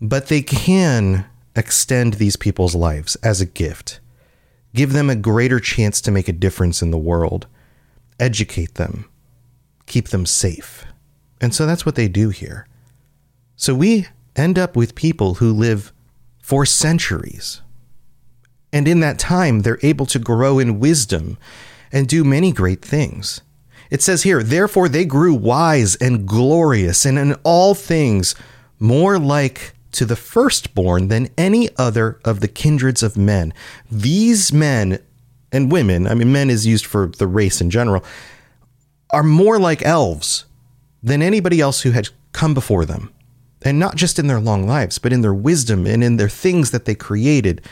But 0.00 0.28
they 0.28 0.42
can 0.42 1.26
extend 1.54 2.14
these 2.14 2.36
people's 2.36 2.74
lives 2.74 3.16
as 3.16 3.40
a 3.40 3.46
gift, 3.46 4.00
give 4.74 4.92
them 4.92 5.10
a 5.10 5.16
greater 5.16 5.60
chance 5.60 6.00
to 6.02 6.10
make 6.10 6.28
a 6.28 6.32
difference 6.32 6.80
in 6.80 6.90
the 6.90 6.98
world, 6.98 7.46
educate 8.18 8.74
them, 8.76 9.08
keep 9.86 10.08
them 10.08 10.24
safe. 10.24 10.84
And 11.40 11.54
so 11.54 11.66
that's 11.66 11.84
what 11.84 11.96
they 11.96 12.08
do 12.08 12.30
here. 12.30 12.66
So 13.56 13.74
we 13.74 14.06
end 14.36 14.58
up 14.58 14.76
with 14.76 14.94
people 14.94 15.34
who 15.34 15.52
live 15.52 15.92
for 16.42 16.64
centuries. 16.64 17.60
And 18.72 18.86
in 18.86 19.00
that 19.00 19.18
time, 19.18 19.60
they're 19.60 19.78
able 19.82 20.06
to 20.06 20.18
grow 20.18 20.58
in 20.58 20.80
wisdom 20.80 21.36
and 21.92 22.06
do 22.06 22.24
many 22.24 22.52
great 22.52 22.82
things. 22.82 23.42
It 23.90 24.00
says 24.00 24.22
here, 24.22 24.42
therefore 24.42 24.88
they 24.88 25.04
grew 25.04 25.34
wise 25.34 25.96
and 25.96 26.26
glorious, 26.26 27.04
and 27.04 27.18
in 27.18 27.34
all 27.42 27.74
things 27.74 28.36
more 28.78 29.18
like 29.18 29.74
to 29.92 30.04
the 30.04 30.16
firstborn 30.16 31.08
than 31.08 31.28
any 31.36 31.68
other 31.76 32.20
of 32.24 32.40
the 32.40 32.48
kindreds 32.48 33.02
of 33.02 33.16
men. 33.16 33.52
These 33.90 34.52
men 34.52 35.00
and 35.52 35.72
women, 35.72 36.06
I 36.06 36.14
mean, 36.14 36.32
men 36.32 36.50
is 36.50 36.66
used 36.66 36.86
for 36.86 37.08
the 37.08 37.26
race 37.26 37.60
in 37.60 37.70
general, 37.70 38.04
are 39.10 39.22
more 39.22 39.58
like 39.58 39.82
elves 39.82 40.44
than 41.02 41.22
anybody 41.22 41.60
else 41.60 41.82
who 41.82 41.90
had 41.90 42.10
come 42.32 42.54
before 42.54 42.84
them. 42.84 43.12
And 43.62 43.78
not 43.78 43.96
just 43.96 44.18
in 44.18 44.26
their 44.26 44.40
long 44.40 44.66
lives, 44.66 44.98
but 44.98 45.12
in 45.12 45.20
their 45.20 45.34
wisdom 45.34 45.86
and 45.86 46.02
in 46.02 46.16
their 46.16 46.28
things 46.28 46.70
that 46.70 46.84
they 46.84 46.94
created. 46.94 47.62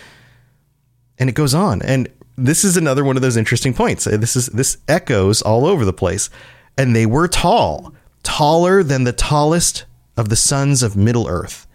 And 1.19 1.31
it 1.31 1.35
goes 1.35 1.55
on. 1.55 1.81
And 1.83 2.09
this 2.37 2.65
is 2.65 2.77
another 2.77 3.05
one 3.05 3.17
of 3.17 3.23
those 3.23 3.37
interesting 3.37 3.73
points. 3.73 4.07
Uh, 4.07 4.17
this 4.17 4.37
is 4.37 4.47
this 4.49 4.79
echoes 4.87 5.41
all 5.41 5.65
over 5.65 5.85
the 5.85 5.93
place. 5.93 6.29
And 6.77 6.95
they 6.95 7.07
were 7.07 7.27
tall, 7.27 7.95
taller 8.23 8.83
than 8.83 9.05
the 9.05 9.13
tallest 9.13 9.87
of 10.17 10.29
the 10.29 10.37
sons 10.37 10.83
of 10.83 10.97
Middle 10.97 11.27
Earth 11.27 11.68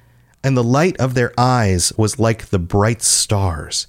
and 0.43 0.57
the 0.57 0.63
light 0.63 0.97
of 0.97 1.13
their 1.13 1.33
eyes 1.37 1.93
was 1.97 2.19
like 2.19 2.47
the 2.47 2.59
bright 2.59 3.01
stars. 3.01 3.87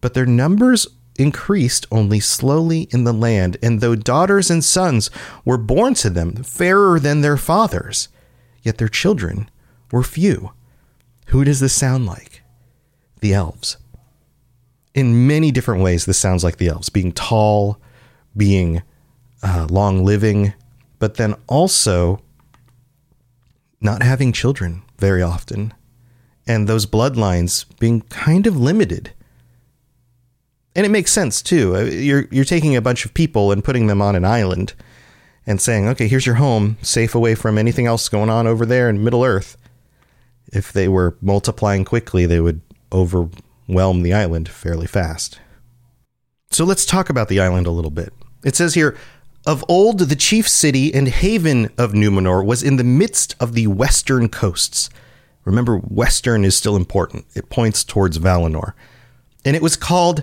But 0.00 0.14
their 0.14 0.26
numbers 0.26 0.86
increased 1.18 1.86
only 1.90 2.18
slowly 2.18 2.88
in 2.90 3.04
the 3.04 3.12
land, 3.12 3.58
and 3.62 3.80
though 3.80 3.94
daughters 3.94 4.50
and 4.50 4.64
sons 4.64 5.10
were 5.44 5.58
born 5.58 5.94
to 5.94 6.10
them, 6.10 6.36
fairer 6.36 6.98
than 6.98 7.20
their 7.20 7.36
fathers, 7.36 8.08
yet 8.62 8.78
their 8.78 8.88
children 8.88 9.50
were 9.90 10.02
few. 10.02 10.52
Who 11.26 11.44
does 11.44 11.60
this 11.60 11.74
sound 11.74 12.06
like? 12.06 12.42
The 13.20 13.34
elves. 13.34 13.76
In 14.94 15.26
many 15.26 15.50
different 15.50 15.82
ways, 15.82 16.04
this 16.06 16.18
sounds 16.18 16.42
like 16.42 16.56
the 16.56 16.68
elves 16.68 16.88
being 16.88 17.12
tall, 17.12 17.80
being 18.36 18.82
uh, 19.42 19.66
long 19.70 20.04
living, 20.04 20.54
but 20.98 21.14
then 21.14 21.34
also 21.46 22.22
not 23.80 24.02
having 24.02 24.32
children 24.32 24.82
very 24.98 25.22
often 25.22 25.74
and 26.46 26.68
those 26.68 26.86
bloodlines 26.86 27.64
being 27.78 28.02
kind 28.02 28.46
of 28.46 28.56
limited. 28.56 29.12
And 30.74 30.86
it 30.86 30.90
makes 30.90 31.12
sense 31.12 31.42
too. 31.42 31.76
Uh, 31.76 31.82
you're 31.82 32.26
you're 32.30 32.44
taking 32.44 32.76
a 32.76 32.80
bunch 32.80 33.04
of 33.04 33.14
people 33.14 33.52
and 33.52 33.64
putting 33.64 33.86
them 33.86 34.00
on 34.00 34.16
an 34.16 34.24
island 34.24 34.74
and 35.46 35.60
saying, 35.60 35.88
"Okay, 35.88 36.08
here's 36.08 36.26
your 36.26 36.36
home, 36.36 36.78
safe 36.82 37.14
away 37.14 37.34
from 37.34 37.58
anything 37.58 37.86
else 37.86 38.08
going 38.08 38.30
on 38.30 38.46
over 38.46 38.64
there 38.64 38.88
in 38.88 39.04
Middle 39.04 39.24
Earth." 39.24 39.56
If 40.52 40.72
they 40.72 40.88
were 40.88 41.16
multiplying 41.20 41.84
quickly, 41.84 42.26
they 42.26 42.40
would 42.40 42.60
overwhelm 42.92 44.02
the 44.02 44.12
island 44.12 44.48
fairly 44.48 44.86
fast. 44.86 45.38
So 46.50 46.64
let's 46.64 46.84
talk 46.84 47.08
about 47.08 47.28
the 47.28 47.40
island 47.40 47.66
a 47.66 47.70
little 47.70 47.90
bit. 47.90 48.12
It 48.44 48.56
says 48.56 48.74
here, 48.74 48.96
of 49.46 49.64
old, 49.68 49.98
the 49.98 50.16
chief 50.16 50.48
city 50.48 50.94
and 50.94 51.08
haven 51.08 51.70
of 51.76 51.92
Numenor 51.92 52.44
was 52.44 52.62
in 52.62 52.76
the 52.76 52.84
midst 52.84 53.34
of 53.40 53.54
the 53.54 53.66
western 53.66 54.28
coasts. 54.28 54.88
Remember, 55.44 55.76
western 55.76 56.44
is 56.44 56.56
still 56.56 56.76
important. 56.76 57.26
It 57.34 57.50
points 57.50 57.84
towards 57.84 58.18
Valinor. 58.18 58.74
And 59.44 59.56
it 59.56 59.62
was 59.62 59.76
called 59.76 60.22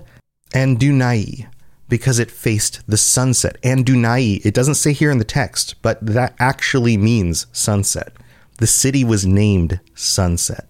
Andunie 0.54 1.48
because 1.90 2.20
it 2.20 2.32
faced 2.32 2.82
the 2.88 2.98
sunset. 2.98 3.58
Andunie, 3.64 4.36
it 4.46 4.54
doesn't 4.54 4.76
say 4.76 4.94
here 4.94 5.12
in 5.12 5.18
the 5.18 5.26
text, 5.26 5.76
but 5.82 6.04
that 6.06 6.36
actually 6.40 6.96
means 6.96 7.48
sunset. 7.52 8.14
The 8.60 8.68
city 8.68 9.06
was 9.06 9.26
named 9.26 9.80
Sunset. 9.96 10.68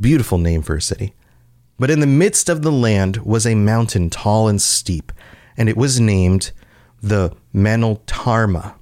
Beautiful 0.00 0.38
name 0.38 0.62
for 0.62 0.76
a 0.76 0.80
city. 0.80 1.14
But 1.76 1.90
in 1.90 1.98
the 1.98 2.06
midst 2.06 2.48
of 2.48 2.62
the 2.62 2.70
land 2.70 3.16
was 3.18 3.44
a 3.44 3.56
mountain 3.56 4.08
tall 4.08 4.46
and 4.46 4.62
steep, 4.62 5.10
and 5.56 5.68
it 5.68 5.76
was 5.76 5.98
named 5.98 6.52
the 7.02 7.34
Meneltarma, 7.52 8.74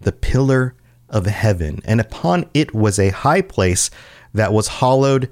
the 0.00 0.10
pillar 0.10 0.74
of 1.08 1.26
heaven. 1.26 1.80
And 1.84 2.00
upon 2.00 2.50
it 2.52 2.74
was 2.74 2.98
a 2.98 3.10
high 3.10 3.42
place 3.42 3.90
that 4.34 4.52
was 4.52 4.68
hollowed 4.68 5.30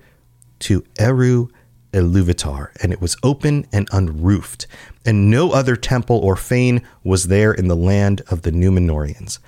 to 0.61 0.85
Eru 0.99 1.49
Iluvatar, 1.93 2.69
and 2.83 2.93
it 2.93 3.01
was 3.01 3.17
open 3.23 3.67
and 3.73 3.89
unroofed, 3.93 4.67
and 5.05 5.31
no 5.31 5.53
other 5.53 5.77
temple 5.77 6.19
or 6.19 6.37
fane 6.37 6.83
was 7.05 7.29
there 7.29 7.53
in 7.53 7.69
the 7.69 7.77
land 7.77 8.23
of 8.29 8.43
the 8.43 8.53
Numenoreans. 8.53 9.39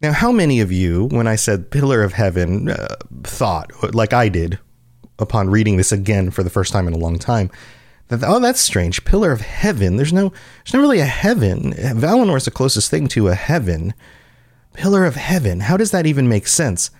Now, 0.00 0.12
how 0.12 0.30
many 0.30 0.60
of 0.60 0.70
you, 0.70 1.06
when 1.06 1.26
I 1.26 1.36
said 1.36 1.70
pillar 1.70 2.02
of 2.02 2.12
heaven, 2.12 2.68
uh, 2.68 2.96
thought, 3.22 3.94
like 3.94 4.12
I 4.12 4.28
did, 4.28 4.58
upon 5.18 5.48
reading 5.48 5.76
this 5.76 5.92
again 5.92 6.30
for 6.30 6.42
the 6.42 6.50
first 6.50 6.72
time 6.72 6.86
in 6.86 6.92
a 6.92 6.98
long 6.98 7.18
time, 7.18 7.50
that 8.08 8.22
oh, 8.24 8.38
that's 8.38 8.60
strange. 8.60 9.04
Pillar 9.04 9.32
of 9.32 9.40
heaven. 9.40 9.96
There's 9.96 10.12
no, 10.12 10.28
there's 10.64 10.74
not 10.74 10.80
really 10.80 11.00
a 11.00 11.06
heaven. 11.06 11.72
Valinor 11.72 12.36
is 12.36 12.44
the 12.44 12.50
closest 12.50 12.90
thing 12.90 13.08
to 13.08 13.28
a 13.28 13.34
heaven. 13.34 13.94
Pillar 14.74 15.04
of 15.04 15.16
heaven. 15.16 15.60
How 15.60 15.76
does 15.76 15.90
that 15.90 16.06
even 16.06 16.28
make 16.28 16.46
sense? 16.46 16.90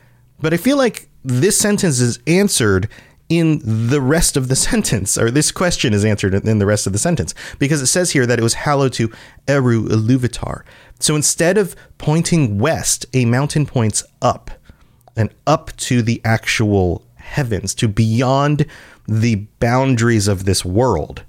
But 0.41 0.53
I 0.53 0.57
feel 0.57 0.77
like 0.77 1.09
this 1.27 1.59
sentence 1.59 2.01
is 2.01 2.21
answered 2.27 2.89
in 3.29 3.61
the 3.65 4.01
rest 4.01 4.37
of 4.37 4.49
the 4.49 4.57
sentence, 4.69 5.19
or 5.19 5.31
this 5.31 5.51
question 5.51 5.93
is 5.93 6.05
answered 6.05 6.35
in 6.35 6.59
the 6.59 6.67
rest 6.67 6.87
of 6.87 6.93
the 6.93 6.99
sentence, 6.99 7.35
because 7.59 7.83
it 7.83 7.87
says 7.87 8.13
here 8.13 8.27
that 8.27 8.39
it 8.39 8.43
was 8.43 8.55
hallowed 8.55 8.93
to 8.95 9.13
Eru 9.49 9.89
Iluvatar. 9.89 10.63
So 11.01 11.17
instead 11.17 11.59
of 11.59 11.75
pointing 11.99 12.59
west, 12.59 13.07
a 13.13 13.25
mountain 13.25 13.67
points 13.67 14.05
up, 14.23 14.51
and 15.17 15.31
up 15.47 15.75
to 15.77 16.03
the 16.03 16.21
actual 16.25 17.05
heavens, 17.17 17.75
to 17.75 17.89
beyond 17.89 18.67
the 19.09 19.37
boundaries 19.59 20.29
of 20.29 20.45
this 20.45 20.65
world, 20.65 21.25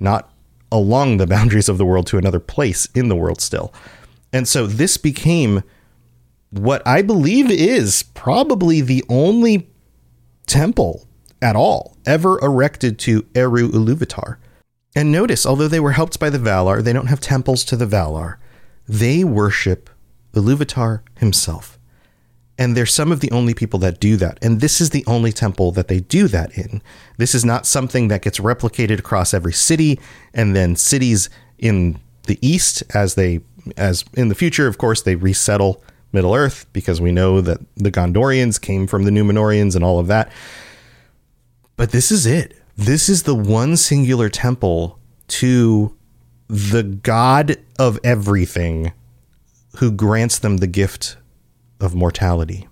not 0.00 0.30
along 0.72 1.18
the 1.18 1.26
boundaries 1.26 1.68
of 1.68 1.78
the 1.78 1.84
world 1.84 2.06
to 2.06 2.18
another 2.18 2.40
place 2.40 2.86
in 2.94 3.08
the 3.08 3.16
world 3.16 3.40
still. 3.40 3.72
And 4.32 4.48
so 4.48 4.66
this 4.66 4.96
became 4.96 5.62
what 6.58 6.86
I 6.86 7.02
believe 7.02 7.50
is 7.50 8.04
probably 8.14 8.80
the 8.80 9.04
only 9.08 9.68
temple 10.46 11.06
at 11.42 11.56
all 11.56 11.96
ever 12.06 12.38
erected 12.40 12.98
to 13.00 13.26
Eru 13.34 13.70
Iluvatar. 13.70 14.36
And 14.94 15.10
notice, 15.10 15.44
although 15.44 15.68
they 15.68 15.80
were 15.80 15.92
helped 15.92 16.20
by 16.20 16.30
the 16.30 16.38
Valar, 16.38 16.82
they 16.82 16.92
don't 16.92 17.08
have 17.08 17.20
temples 17.20 17.64
to 17.64 17.76
the 17.76 17.86
Valar. 17.86 18.36
They 18.88 19.24
worship 19.24 19.90
Iluvatar 20.32 21.00
himself. 21.18 21.78
And 22.56 22.76
they're 22.76 22.86
some 22.86 23.10
of 23.10 23.18
the 23.18 23.32
only 23.32 23.52
people 23.52 23.80
that 23.80 23.98
do 23.98 24.16
that. 24.16 24.38
And 24.40 24.60
this 24.60 24.80
is 24.80 24.90
the 24.90 25.04
only 25.08 25.32
temple 25.32 25.72
that 25.72 25.88
they 25.88 25.98
do 25.98 26.28
that 26.28 26.56
in. 26.56 26.82
This 27.18 27.34
is 27.34 27.44
not 27.44 27.66
something 27.66 28.06
that 28.08 28.22
gets 28.22 28.38
replicated 28.38 29.00
across 29.00 29.34
every 29.34 29.52
city 29.52 29.98
and 30.32 30.54
then 30.54 30.76
cities 30.76 31.28
in 31.58 31.98
the 32.26 32.38
east 32.46 32.84
as 32.94 33.16
they 33.16 33.40
as 33.76 34.04
in 34.14 34.28
the 34.28 34.34
future 34.34 34.66
of 34.66 34.76
course 34.76 35.02
they 35.02 35.14
resettle 35.14 35.82
Middle 36.14 36.34
Earth 36.34 36.66
because 36.72 37.00
we 37.00 37.12
know 37.12 37.40
that 37.40 37.58
the 37.76 37.90
Gondorians 37.90 38.60
came 38.60 38.86
from 38.86 39.04
the 39.04 39.10
Numenoreans 39.10 39.74
and 39.74 39.84
all 39.84 39.98
of 39.98 40.06
that. 40.06 40.30
But 41.76 41.90
this 41.90 42.10
is 42.10 42.24
it. 42.24 42.56
This 42.76 43.08
is 43.08 43.24
the 43.24 43.34
one 43.34 43.76
singular 43.76 44.28
temple 44.28 44.98
to 45.28 45.96
the 46.48 46.82
God 46.82 47.56
of 47.78 47.98
everything 48.04 48.92
who 49.78 49.90
grants 49.90 50.38
them 50.38 50.58
the 50.58 50.66
gift 50.66 51.16
of 51.80 51.94
mortality. 51.94 52.68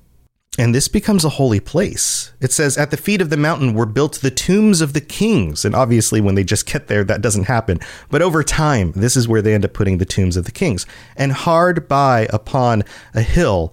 And 0.59 0.75
this 0.75 0.87
becomes 0.87 1.25
a 1.25 1.31
holy 1.31 1.61
place. 1.61 2.33
It 2.41 2.53
says, 2.53 2.77
At 2.77 2.91
the 2.91 2.99
feet 2.99 3.23
of 3.23 3.31
the 3.31 3.39
mountain 3.39 3.73
were 3.73 3.87
built 3.87 4.17
the 4.17 4.31
tombs 4.31 4.83
of 4.83 4.93
the 4.93 5.01
kings. 5.01 5.65
And 5.65 5.75
obviously, 5.75 6.21
when 6.21 6.35
they 6.35 6.45
just 6.45 6.67
get 6.67 6.89
there, 6.89 7.05
that 7.05 7.23
doesn't 7.23 7.45
happen. 7.45 7.81
But 8.11 8.21
over 8.21 8.45
time, 8.45 8.93
this 8.93 9.17
is 9.17 9.27
where 9.27 9.41
they 9.41 9.55
end 9.55 9.65
up 9.65 9.73
putting 9.73 9.97
the 9.97 10.05
tombs 10.05 10.37
of 10.37 10.45
the 10.45 10.53
kings. 10.53 10.85
And 11.17 11.33
hard 11.33 11.89
by 11.89 12.29
upon 12.31 12.85
a 13.15 13.23
hill 13.23 13.73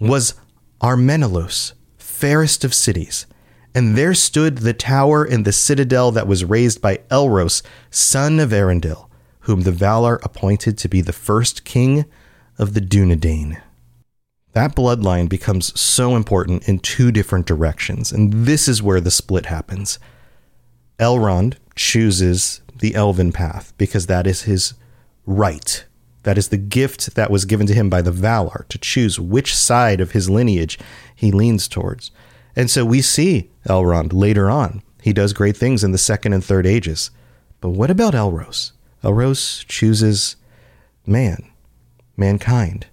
was 0.00 0.34
Armenelos, 0.80 1.74
fairest 1.98 2.64
of 2.64 2.72
cities. 2.72 3.26
And 3.74 3.94
there 3.94 4.14
stood 4.14 4.58
the 4.58 4.72
tower 4.72 5.24
and 5.24 5.44
the 5.44 5.52
citadel 5.52 6.10
that 6.12 6.28
was 6.28 6.44
raised 6.44 6.80
by 6.80 6.98
Elros, 7.10 7.60
son 7.90 8.40
of 8.40 8.50
Eärendil, 8.50 9.08
whom 9.40 9.62
the 9.62 9.72
Valar 9.72 10.24
appointed 10.24 10.78
to 10.78 10.88
be 10.88 11.02
the 11.02 11.12
first 11.12 11.64
king 11.64 12.06
of 12.56 12.72
the 12.72 12.80
Dunedain. 12.80 13.60
That 14.54 14.76
bloodline 14.76 15.28
becomes 15.28 15.78
so 15.78 16.14
important 16.14 16.68
in 16.68 16.78
two 16.78 17.10
different 17.10 17.44
directions, 17.44 18.12
and 18.12 18.32
this 18.32 18.68
is 18.68 18.82
where 18.82 19.00
the 19.00 19.10
split 19.10 19.46
happens. 19.46 19.98
Elrond 21.00 21.56
chooses 21.74 22.60
the 22.78 22.94
elven 22.94 23.32
path 23.32 23.72
because 23.78 24.06
that 24.06 24.28
is 24.28 24.42
his 24.42 24.74
right. 25.26 25.84
That 26.22 26.38
is 26.38 26.48
the 26.48 26.56
gift 26.56 27.16
that 27.16 27.32
was 27.32 27.44
given 27.44 27.66
to 27.66 27.74
him 27.74 27.90
by 27.90 28.00
the 28.00 28.12
Valar 28.12 28.66
to 28.68 28.78
choose 28.78 29.18
which 29.18 29.54
side 29.54 30.00
of 30.00 30.12
his 30.12 30.30
lineage 30.30 30.78
he 31.16 31.32
leans 31.32 31.66
towards. 31.66 32.12
And 32.54 32.70
so 32.70 32.84
we 32.84 33.02
see 33.02 33.50
Elrond 33.68 34.12
later 34.12 34.48
on. 34.48 34.82
He 35.02 35.12
does 35.12 35.32
great 35.32 35.56
things 35.56 35.82
in 35.82 35.90
the 35.90 35.98
second 35.98 36.32
and 36.32 36.44
third 36.44 36.64
ages. 36.64 37.10
But 37.60 37.70
what 37.70 37.90
about 37.90 38.14
Elros? 38.14 38.70
Elros 39.02 39.66
chooses 39.66 40.36
man, 41.06 41.50
mankind 42.16 42.86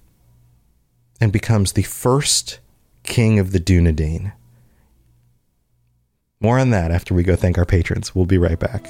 and 1.22 1.32
becomes 1.32 1.74
the 1.74 1.84
first 1.84 2.60
king 3.04 3.40
of 3.40 3.52
the 3.52 3.60
Dunedain. 3.60 4.34
More 6.42 6.58
on 6.58 6.72
that 6.72 6.92
after 6.92 7.14
we 7.14 7.22
go 7.22 7.36
thank 7.36 7.58
our 7.58 7.66
patrons. 7.66 8.16
We'll 8.16 8.26
be 8.26 8.40
right 8.40 8.60
back. 8.60 8.90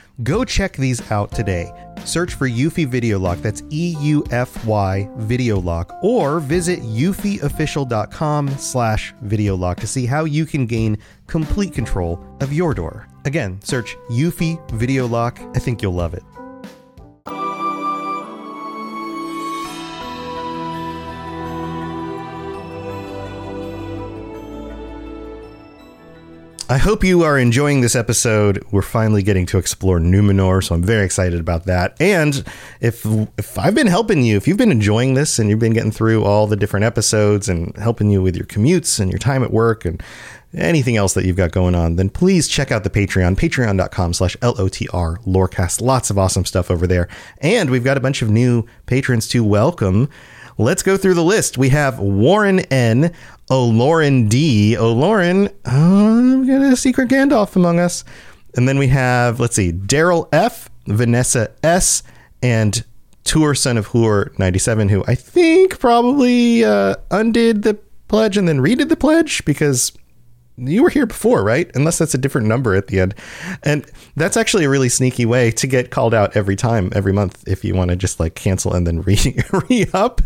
Go 0.23 0.45
check 0.45 0.73
these 0.73 1.09
out 1.11 1.31
today. 1.31 1.71
Search 2.05 2.33
for 2.35 2.47
Eufy 2.47 2.87
Video 2.87 3.17
Lock, 3.17 3.39
that's 3.39 3.63
E 3.69 3.95
U 3.99 4.23
F 4.31 4.65
Y 4.65 5.09
Video 5.17 5.59
Lock, 5.59 5.93
or 6.03 6.39
visit 6.39 6.79
eufyofficial.com 6.81 8.49
slash 8.49 9.13
video 9.21 9.55
lock 9.55 9.79
to 9.79 9.87
see 9.87 10.05
how 10.05 10.25
you 10.25 10.45
can 10.45 10.65
gain 10.65 10.97
complete 11.27 11.73
control 11.73 12.23
of 12.39 12.53
your 12.53 12.73
door. 12.73 13.07
Again, 13.25 13.59
search 13.63 13.95
Eufy 14.09 14.59
Video 14.71 15.07
Lock. 15.07 15.39
I 15.55 15.59
think 15.59 15.81
you'll 15.81 15.93
love 15.93 16.13
it. 16.13 16.23
I 26.71 26.77
hope 26.77 27.03
you 27.03 27.23
are 27.23 27.37
enjoying 27.37 27.81
this 27.81 27.97
episode. 27.97 28.65
We're 28.71 28.81
finally 28.81 29.23
getting 29.23 29.45
to 29.47 29.57
explore 29.57 29.99
Numenor, 29.99 30.63
so 30.63 30.73
I'm 30.73 30.81
very 30.81 31.03
excited 31.03 31.37
about 31.37 31.65
that. 31.65 31.97
And 31.99 32.45
if 32.79 33.05
if 33.37 33.59
I've 33.59 33.75
been 33.75 33.87
helping 33.87 34.23
you, 34.23 34.37
if 34.37 34.47
you've 34.47 34.55
been 34.55 34.71
enjoying 34.71 35.13
this 35.13 35.37
and 35.37 35.49
you've 35.49 35.59
been 35.59 35.73
getting 35.73 35.91
through 35.91 36.23
all 36.23 36.47
the 36.47 36.55
different 36.55 36.85
episodes 36.85 37.49
and 37.49 37.75
helping 37.75 38.09
you 38.09 38.21
with 38.21 38.37
your 38.37 38.45
commutes 38.45 39.01
and 39.01 39.11
your 39.11 39.19
time 39.19 39.43
at 39.43 39.51
work 39.51 39.83
and 39.83 40.01
anything 40.55 40.95
else 40.95 41.13
that 41.15 41.25
you've 41.25 41.35
got 41.35 41.51
going 41.51 41.75
on, 41.75 41.97
then 41.97 42.09
please 42.09 42.47
check 42.47 42.71
out 42.71 42.85
the 42.85 42.89
Patreon, 42.89 43.35
patreon.com 43.35 44.13
slash 44.13 44.37
L-O-T-R, 44.41 45.17
Lorecast. 45.25 45.81
Lots 45.81 46.09
of 46.09 46.17
awesome 46.17 46.45
stuff 46.45 46.71
over 46.71 46.87
there. 46.87 47.09
And 47.39 47.69
we've 47.69 47.83
got 47.83 47.97
a 47.97 48.01
bunch 48.01 48.21
of 48.21 48.29
new 48.29 48.65
patrons 48.85 49.27
to 49.29 49.43
welcome. 49.43 50.09
Let's 50.57 50.83
go 50.83 50.97
through 50.97 51.13
the 51.15 51.23
list. 51.23 51.57
We 51.57 51.69
have 51.69 51.99
Warren 51.99 52.59
N, 52.71 53.13
O'Lauren 53.49 54.29
D, 54.29 54.77
O'Lauren, 54.77 55.47
uh, 55.65 56.39
we 56.39 56.47
got 56.47 56.61
a 56.61 56.75
secret 56.75 57.09
Gandalf 57.09 57.55
among 57.55 57.79
us. 57.79 58.03
And 58.55 58.67
then 58.67 58.77
we 58.77 58.87
have, 58.87 59.39
let's 59.39 59.55
see, 59.55 59.71
Daryl 59.71 60.27
F, 60.31 60.69
Vanessa 60.87 61.51
S, 61.63 62.03
and 62.41 62.83
Tuor 63.23 63.57
Son 63.57 63.77
of 63.77 63.89
Huor 63.89 64.37
97, 64.39 64.89
who 64.89 65.03
I 65.07 65.15
think 65.15 65.79
probably 65.79 66.65
uh, 66.65 66.95
undid 67.11 67.63
the 67.63 67.77
pledge 68.07 68.37
and 68.37 68.47
then 68.47 68.59
redid 68.59 68.89
the 68.89 68.95
pledge 68.95 69.43
because 69.45 69.91
you 70.57 70.83
were 70.83 70.89
here 70.89 71.05
before, 71.05 71.43
right? 71.43 71.69
Unless 71.75 71.97
that's 71.97 72.13
a 72.13 72.17
different 72.17 72.47
number 72.47 72.75
at 72.75 72.87
the 72.87 72.99
end. 72.99 73.15
And 73.63 73.85
that's 74.15 74.37
actually 74.37 74.65
a 74.65 74.69
really 74.69 74.89
sneaky 74.89 75.25
way 75.25 75.51
to 75.51 75.67
get 75.67 75.91
called 75.91 76.13
out 76.13 76.35
every 76.35 76.55
time, 76.55 76.91
every 76.93 77.13
month, 77.13 77.43
if 77.47 77.63
you 77.63 77.73
want 77.73 77.89
to 77.89 77.95
just 77.95 78.19
like 78.19 78.35
cancel 78.35 78.73
and 78.73 78.85
then 78.85 79.01
re, 79.01 79.17
re 79.69 79.85
up. 79.93 80.21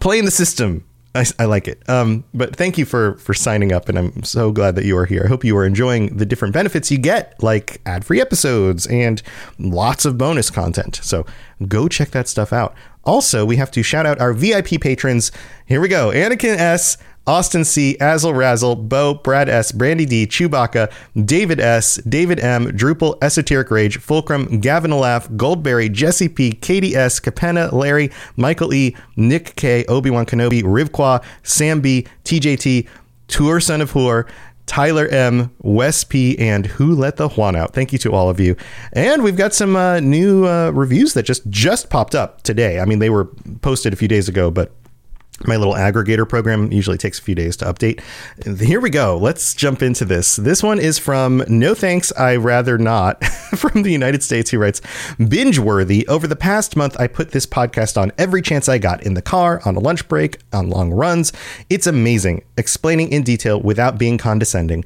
Playing 0.00 0.24
the 0.24 0.30
system. 0.30 0.84
I, 1.14 1.24
I 1.38 1.44
like 1.44 1.68
it. 1.68 1.88
Um, 1.88 2.24
but 2.34 2.56
thank 2.56 2.76
you 2.76 2.84
for 2.84 3.14
for 3.18 3.34
signing 3.34 3.72
up, 3.72 3.88
and 3.88 3.96
I'm 3.96 4.24
so 4.24 4.50
glad 4.50 4.74
that 4.74 4.84
you 4.84 4.98
are 4.98 5.06
here. 5.06 5.22
I 5.24 5.28
hope 5.28 5.44
you 5.44 5.56
are 5.56 5.64
enjoying 5.64 6.16
the 6.16 6.26
different 6.26 6.52
benefits 6.52 6.90
you 6.90 6.98
get, 6.98 7.40
like 7.40 7.80
ad 7.86 8.04
free 8.04 8.20
episodes 8.20 8.86
and 8.88 9.22
lots 9.58 10.04
of 10.04 10.18
bonus 10.18 10.50
content. 10.50 10.98
So 11.02 11.24
go 11.68 11.86
check 11.86 12.10
that 12.10 12.26
stuff 12.26 12.52
out. 12.52 12.74
Also, 13.04 13.44
we 13.44 13.56
have 13.56 13.70
to 13.72 13.82
shout 13.82 14.06
out 14.06 14.20
our 14.20 14.32
VIP 14.32 14.80
patrons. 14.80 15.30
Here 15.66 15.80
we 15.80 15.88
go 15.88 16.08
Anakin 16.08 16.56
S., 16.56 16.98
Austin 17.26 17.64
C., 17.64 17.96
Azel 18.00 18.34
Razzle, 18.34 18.76
Bo, 18.76 19.14
Brad 19.14 19.48
S., 19.48 19.72
Brandy 19.72 20.04
D., 20.04 20.26
Chewbacca, 20.26 20.92
David 21.24 21.60
S., 21.60 21.96
David 22.08 22.40
M., 22.40 22.66
Drupal, 22.66 23.16
Esoteric 23.22 23.70
Rage, 23.70 23.98
Fulcrum, 23.98 24.60
Gavin 24.60 24.90
Laugh, 24.90 25.28
Goldberry, 25.36 25.88
Jesse 25.88 26.28
P., 26.28 26.52
Katie 26.52 26.94
S., 26.94 27.20
Capenna, 27.20 27.72
Larry, 27.72 28.10
Michael 28.36 28.74
E., 28.74 28.94
Nick 29.16 29.56
K., 29.56 29.84
Obi-Wan 29.86 30.26
Kenobi, 30.26 30.62
Rivqua, 30.62 31.24
Sam 31.42 31.80
B., 31.80 32.06
TJT, 32.24 32.86
Tuor 33.28 33.62
Son 33.62 33.80
of 33.80 33.92
Huor, 33.92 34.28
Tyler 34.66 35.06
M, 35.08 35.54
Wes 35.60 36.04
P, 36.04 36.38
and 36.38 36.66
Who 36.66 36.94
Let 36.94 37.16
the 37.16 37.28
Juan 37.28 37.56
Out. 37.56 37.74
Thank 37.74 37.92
you 37.92 37.98
to 38.00 38.12
all 38.12 38.30
of 38.30 38.40
you. 38.40 38.56
And 38.92 39.22
we've 39.22 39.36
got 39.36 39.52
some 39.52 39.76
uh, 39.76 40.00
new 40.00 40.46
uh, 40.46 40.70
reviews 40.70 41.14
that 41.14 41.24
just 41.24 41.48
just 41.50 41.90
popped 41.90 42.14
up 42.14 42.42
today. 42.42 42.80
I 42.80 42.86
mean, 42.86 42.98
they 42.98 43.10
were 43.10 43.26
posted 43.60 43.92
a 43.92 43.96
few 43.96 44.08
days 44.08 44.28
ago, 44.28 44.50
but 44.50 44.72
my 45.46 45.56
little 45.56 45.74
aggregator 45.74 46.28
program 46.28 46.70
usually 46.72 46.96
takes 46.96 47.18
a 47.18 47.22
few 47.22 47.34
days 47.34 47.56
to 47.56 47.64
update. 47.64 48.00
Here 48.60 48.80
we 48.80 48.90
go. 48.90 49.18
Let's 49.18 49.52
jump 49.54 49.82
into 49.82 50.04
this. 50.04 50.36
This 50.36 50.62
one 50.62 50.78
is 50.78 50.98
from 50.98 51.42
No 51.48 51.74
Thanks, 51.74 52.12
I 52.12 52.36
Rather 52.36 52.78
Not 52.78 53.24
from 53.56 53.82
the 53.82 53.90
United 53.90 54.22
States. 54.22 54.50
He 54.50 54.56
writes 54.56 54.80
Binge 55.18 55.58
worthy. 55.58 56.06
Over 56.06 56.26
the 56.26 56.36
past 56.36 56.76
month, 56.76 56.98
I 57.00 57.08
put 57.08 57.32
this 57.32 57.46
podcast 57.46 58.00
on 58.00 58.12
every 58.16 58.42
chance 58.42 58.68
I 58.68 58.78
got 58.78 59.02
in 59.02 59.14
the 59.14 59.22
car, 59.22 59.60
on 59.64 59.76
a 59.76 59.80
lunch 59.80 60.08
break, 60.08 60.38
on 60.52 60.70
long 60.70 60.92
runs. 60.92 61.32
It's 61.68 61.86
amazing, 61.86 62.44
explaining 62.56 63.10
in 63.10 63.22
detail 63.22 63.60
without 63.60 63.98
being 63.98 64.18
condescending. 64.18 64.84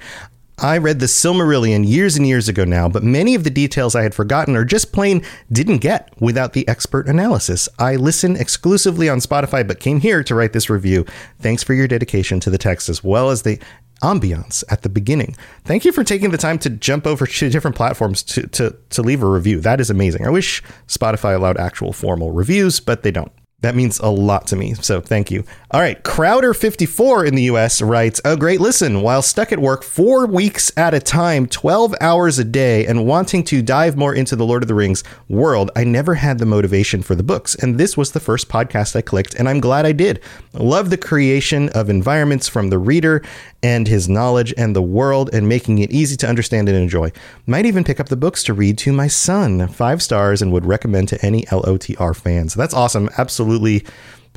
I 0.61 0.77
read 0.79 0.99
the 0.99 1.07
Silmarillion 1.07 1.87
years 1.87 2.16
and 2.16 2.27
years 2.27 2.49
ago 2.49 2.64
now, 2.64 2.88
but 2.88 3.05
many 3.05 3.37
of 3.37 3.44
the 3.44 3.51
details 3.51 3.94
I 3.94 4.03
had 4.03 4.12
forgotten 4.12 4.57
or 4.57 4.64
just 4.64 4.92
plain 4.92 5.23
didn't 5.53 5.79
get 5.79 6.12
without 6.21 6.53
the 6.53 6.66
expert 6.66 7.07
analysis. 7.07 7.68
I 7.79 7.94
listen 7.94 8.35
exclusively 8.35 9.09
on 9.09 9.18
Spotify, 9.18 9.66
but 9.66 9.79
came 9.79 10.01
here 10.01 10.25
to 10.25 10.35
write 10.35 10.53
this 10.53 10.68
review. 10.68 11.07
Thanks 11.38 11.62
for 11.62 11.75
your 11.75 11.87
dedication 11.87 12.40
to 12.40 12.51
the 12.51 12.59
text 12.59 12.88
as 12.88 13.05
well 13.05 13.31
as 13.31 13.42
the 13.42 13.61
ambiance 14.03 14.64
at 14.68 14.83
the 14.83 14.88
beginning. 14.88 15.37
Thank 15.64 15.85
you 15.85 15.92
for 15.92 16.03
taking 16.03 16.31
the 16.31 16.38
time 16.38 16.59
to 16.61 16.71
jump 16.71 17.07
over 17.07 17.25
to 17.25 17.51
different 17.51 17.77
platforms 17.77 18.25
to, 18.25 18.49
to, 18.49 18.77
to 18.90 19.03
leave 19.03 19.23
a 19.23 19.27
review. 19.27 19.61
That 19.61 19.81
is 19.81 19.90
amazing. 19.90 20.27
I 20.27 20.31
wish 20.31 20.64
Spotify 20.88 21.37
allowed 21.37 21.57
actual 21.57 21.92
formal 21.92 22.33
reviews, 22.33 22.81
but 22.81 23.05
they 23.05 23.12
don't. 23.12 23.33
That 23.61 23.75
means 23.75 23.99
a 23.99 24.09
lot 24.09 24.47
to 24.49 24.57
me. 24.57 24.75
So 24.75 25.01
thank 25.01 25.33
you. 25.33 25.42
All 25.73 25.81
right. 25.81 26.01
Crowder54 26.05 27.27
in 27.27 27.35
the 27.35 27.42
US 27.42 27.83
writes 27.83 28.21
A 28.25 28.37
great 28.37 28.61
listen. 28.61 29.03
While 29.03 29.21
stuck 29.21 29.51
at 29.51 29.59
work 29.59 29.83
four 29.83 30.27
weeks 30.27 30.71
at 30.77 30.94
a 30.94 31.01
time, 31.01 31.49
12 31.49 31.97
hours 32.01 32.38
a 32.38 32.44
day, 32.44 32.87
and 32.87 33.05
wanting 33.05 33.42
to 33.44 33.61
dive 33.61 33.97
more 33.97 34.14
into 34.14 34.37
the 34.37 34.47
Lord 34.47 34.62
of 34.62 34.68
the 34.68 34.77
Rings 34.77 35.03
world, 35.29 35.73
I 35.75 35.83
never 35.83 36.14
had 36.14 36.38
the 36.38 36.47
motivation 36.47 37.03
for 37.03 37.16
the 37.16 37.25
books. 37.25 37.57
And 37.57 37.79
this 37.79 37.97
was 37.97 38.12
the 38.12 38.21
first 38.21 38.49
podcast 38.49 38.94
I 38.94 39.03
clicked, 39.03 39.35
and 39.35 39.49
I'm 39.49 39.59
glad 39.59 39.87
I 39.87 39.92
did. 39.92 40.21
Love 40.53 40.90
the 40.90 40.97
creation 40.97 41.68
of 41.71 41.90
environments 41.90 42.47
from 42.47 42.71
the 42.71 42.79
reader 42.79 43.25
and 43.61 43.88
his 43.88 44.09
knowledge 44.09 44.55
and 44.57 44.77
the 44.77 44.83
world 44.83 45.31
and 45.33 45.49
making 45.49 45.81
it 45.81 45.90
easy 45.90 46.16
to 46.16 46.29
understand 46.29 46.68
and 46.68 46.79
enjoy. 46.79 47.11
Might 47.44 47.66
even 47.66 47.83
pick 47.83 47.99
up 47.99 48.09
the 48.09 48.16
books 48.16 48.44
to 48.44 48.55
read 48.55 48.79
to 48.79 48.92
my 48.92 49.09
son. 49.09 49.66
Five 49.66 50.01
stars 50.01 50.40
and 50.40 50.53
would 50.53 50.64
recommend 50.64 51.09
to 51.09 51.27
any 51.27 51.42
LOTR 51.47 52.14
fans. 52.14 52.55
That's 52.55 52.73
awesome. 52.73 53.11
Absolutely 53.18 53.48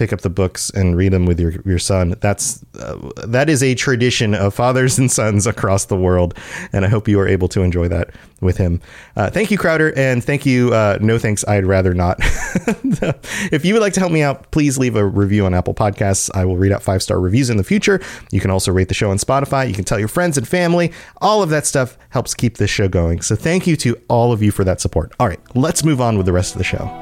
pick 0.01 0.11
up 0.11 0.21
the 0.21 0.29
books 0.31 0.71
and 0.71 0.97
read 0.97 1.13
them 1.13 1.27
with 1.27 1.39
your, 1.39 1.53
your 1.63 1.77
son. 1.77 2.15
That's 2.21 2.65
uh, 2.79 3.11
that 3.27 3.51
is 3.51 3.61
a 3.61 3.75
tradition 3.75 4.33
of 4.33 4.51
fathers 4.51 4.97
and 4.97 5.11
sons 5.11 5.45
across 5.45 5.85
the 5.85 5.95
world, 5.95 6.33
and 6.73 6.83
I 6.83 6.87
hope 6.87 7.07
you 7.07 7.19
are 7.19 7.27
able 7.27 7.47
to 7.49 7.61
enjoy 7.61 7.87
that 7.89 8.09
with 8.39 8.57
him. 8.57 8.81
Uh, 9.15 9.29
thank 9.29 9.51
you, 9.51 9.59
Crowder, 9.59 9.93
and 9.95 10.23
thank 10.23 10.43
you. 10.43 10.73
Uh, 10.73 10.97
no 11.01 11.19
thanks, 11.19 11.47
I'd 11.47 11.67
rather 11.67 11.93
not. 11.93 12.17
if 13.51 13.63
you 13.63 13.75
would 13.75 13.81
like 13.81 13.93
to 13.93 13.99
help 13.99 14.11
me 14.11 14.23
out, 14.23 14.49
please 14.49 14.79
leave 14.79 14.95
a 14.95 15.05
review 15.05 15.45
on 15.45 15.53
Apple 15.53 15.75
Podcasts. 15.75 16.31
I 16.33 16.45
will 16.45 16.57
read 16.57 16.71
out 16.71 16.81
five 16.81 17.03
star 17.03 17.19
reviews 17.19 17.51
in 17.51 17.57
the 17.57 17.63
future. 17.63 18.01
You 18.31 18.39
can 18.39 18.49
also 18.49 18.71
rate 18.71 18.87
the 18.87 18.95
show 18.95 19.11
on 19.11 19.17
Spotify. 19.17 19.67
You 19.67 19.75
can 19.75 19.85
tell 19.85 19.99
your 19.99 20.07
friends 20.07 20.35
and 20.35 20.47
family. 20.47 20.91
All 21.17 21.43
of 21.43 21.49
that 21.49 21.67
stuff 21.67 21.97
helps 22.09 22.33
keep 22.33 22.57
this 22.57 22.71
show 22.71 22.87
going. 22.87 23.21
So 23.21 23.35
thank 23.35 23.67
you 23.67 23.75
to 23.77 23.95
all 24.09 24.31
of 24.31 24.41
you 24.41 24.49
for 24.49 24.63
that 24.63 24.81
support. 24.81 25.13
All 25.19 25.27
right, 25.27 25.39
let's 25.55 25.83
move 25.83 26.01
on 26.01 26.17
with 26.17 26.25
the 26.25 26.33
rest 26.33 26.53
of 26.53 26.57
the 26.57 26.63
show. 26.63 27.00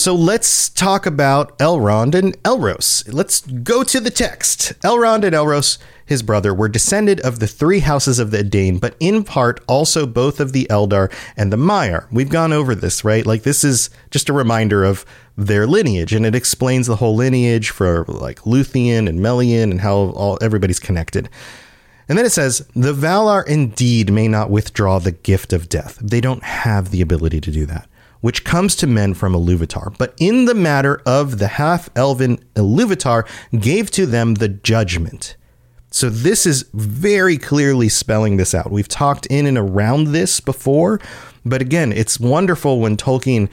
So 0.00 0.14
let's 0.14 0.70
talk 0.70 1.04
about 1.04 1.58
Elrond 1.58 2.14
and 2.14 2.42
Elros. 2.42 3.04
Let's 3.12 3.42
go 3.42 3.84
to 3.84 4.00
the 4.00 4.08
text. 4.08 4.72
Elrond 4.80 5.24
and 5.24 5.34
Elros, 5.34 5.76
his 6.06 6.22
brother, 6.22 6.54
were 6.54 6.70
descended 6.70 7.20
of 7.20 7.38
the 7.38 7.46
three 7.46 7.80
houses 7.80 8.18
of 8.18 8.30
the 8.30 8.38
Edain, 8.38 8.78
but 8.78 8.96
in 8.98 9.24
part 9.24 9.62
also 9.68 10.06
both 10.06 10.40
of 10.40 10.54
the 10.54 10.66
Eldar 10.70 11.12
and 11.36 11.52
the 11.52 11.58
Maiar. 11.58 12.06
We've 12.10 12.30
gone 12.30 12.50
over 12.50 12.74
this, 12.74 13.04
right? 13.04 13.26
Like 13.26 13.42
this 13.42 13.62
is 13.62 13.90
just 14.10 14.30
a 14.30 14.32
reminder 14.32 14.84
of 14.84 15.04
their 15.36 15.66
lineage, 15.66 16.14
and 16.14 16.24
it 16.24 16.34
explains 16.34 16.86
the 16.86 16.96
whole 16.96 17.14
lineage 17.14 17.68
for 17.68 18.06
like 18.08 18.40
Luthien 18.44 19.06
and 19.06 19.20
Melian 19.20 19.70
and 19.70 19.82
how 19.82 19.96
all 20.12 20.38
everybody's 20.40 20.80
connected. 20.80 21.28
And 22.08 22.16
then 22.16 22.24
it 22.24 22.32
says, 22.32 22.66
The 22.74 22.94
Valar 22.94 23.46
indeed 23.46 24.10
may 24.10 24.28
not 24.28 24.48
withdraw 24.48 24.98
the 24.98 25.12
gift 25.12 25.52
of 25.52 25.68
death. 25.68 25.98
They 26.00 26.22
don't 26.22 26.42
have 26.42 26.90
the 26.90 27.02
ability 27.02 27.42
to 27.42 27.50
do 27.50 27.66
that 27.66 27.86
which 28.20 28.44
comes 28.44 28.76
to 28.76 28.86
men 28.86 29.14
from 29.14 29.32
Iluvatar. 29.32 29.96
But 29.98 30.14
in 30.18 30.44
the 30.44 30.54
matter 30.54 31.00
of 31.06 31.38
the 31.38 31.48
half 31.48 31.88
elven 31.96 32.38
Iluvatar, 32.54 33.26
gave 33.58 33.90
to 33.92 34.06
them 34.06 34.34
the 34.34 34.48
judgment. 34.48 35.36
So 35.90 36.08
this 36.08 36.46
is 36.46 36.66
very 36.72 37.36
clearly 37.36 37.88
spelling 37.88 38.36
this 38.36 38.54
out. 38.54 38.70
We've 38.70 38.88
talked 38.88 39.26
in 39.26 39.46
and 39.46 39.58
around 39.58 40.08
this 40.08 40.38
before, 40.38 41.00
but 41.44 41.60
again, 41.60 41.92
it's 41.92 42.20
wonderful 42.20 42.78
when 42.80 42.96
Tolkien 42.96 43.48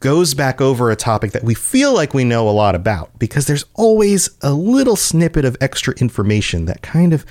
goes 0.00 0.34
back 0.34 0.60
over 0.60 0.90
a 0.90 0.96
topic 0.96 1.32
that 1.32 1.44
we 1.44 1.54
feel 1.54 1.92
like 1.92 2.14
we 2.14 2.24
know 2.24 2.48
a 2.48 2.50
lot 2.50 2.74
about 2.74 3.16
because 3.18 3.46
there's 3.46 3.64
always 3.74 4.30
a 4.42 4.52
little 4.52 4.96
snippet 4.96 5.44
of 5.44 5.56
extra 5.60 5.94
information 5.94 6.64
that 6.66 6.82
kind 6.82 7.12
of 7.12 7.24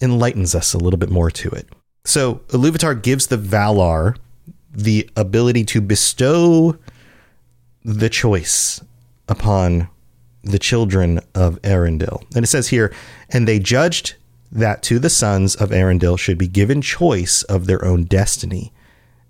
enlightens 0.00 0.54
us 0.54 0.74
a 0.74 0.78
little 0.78 0.98
bit 0.98 1.10
more 1.10 1.30
to 1.30 1.48
it. 1.50 1.68
So 2.04 2.36
Iluvatar 2.48 3.00
gives 3.00 3.28
the 3.28 3.36
Valar 3.36 4.16
the 4.72 5.08
ability 5.16 5.64
to 5.64 5.80
bestow 5.80 6.76
the 7.84 8.08
choice 8.08 8.80
upon 9.28 9.88
the 10.42 10.58
children 10.58 11.20
of 11.34 11.60
Eärendil. 11.62 12.22
And 12.34 12.44
it 12.44 12.48
says 12.48 12.68
here, 12.68 12.92
and 13.30 13.46
they 13.46 13.58
judged 13.58 14.14
that 14.50 14.82
to 14.84 14.98
the 14.98 15.10
sons 15.10 15.54
of 15.54 15.70
Eärendil 15.70 16.18
should 16.18 16.38
be 16.38 16.48
given 16.48 16.82
choice 16.82 17.42
of 17.44 17.66
their 17.66 17.84
own 17.84 18.04
destiny. 18.04 18.72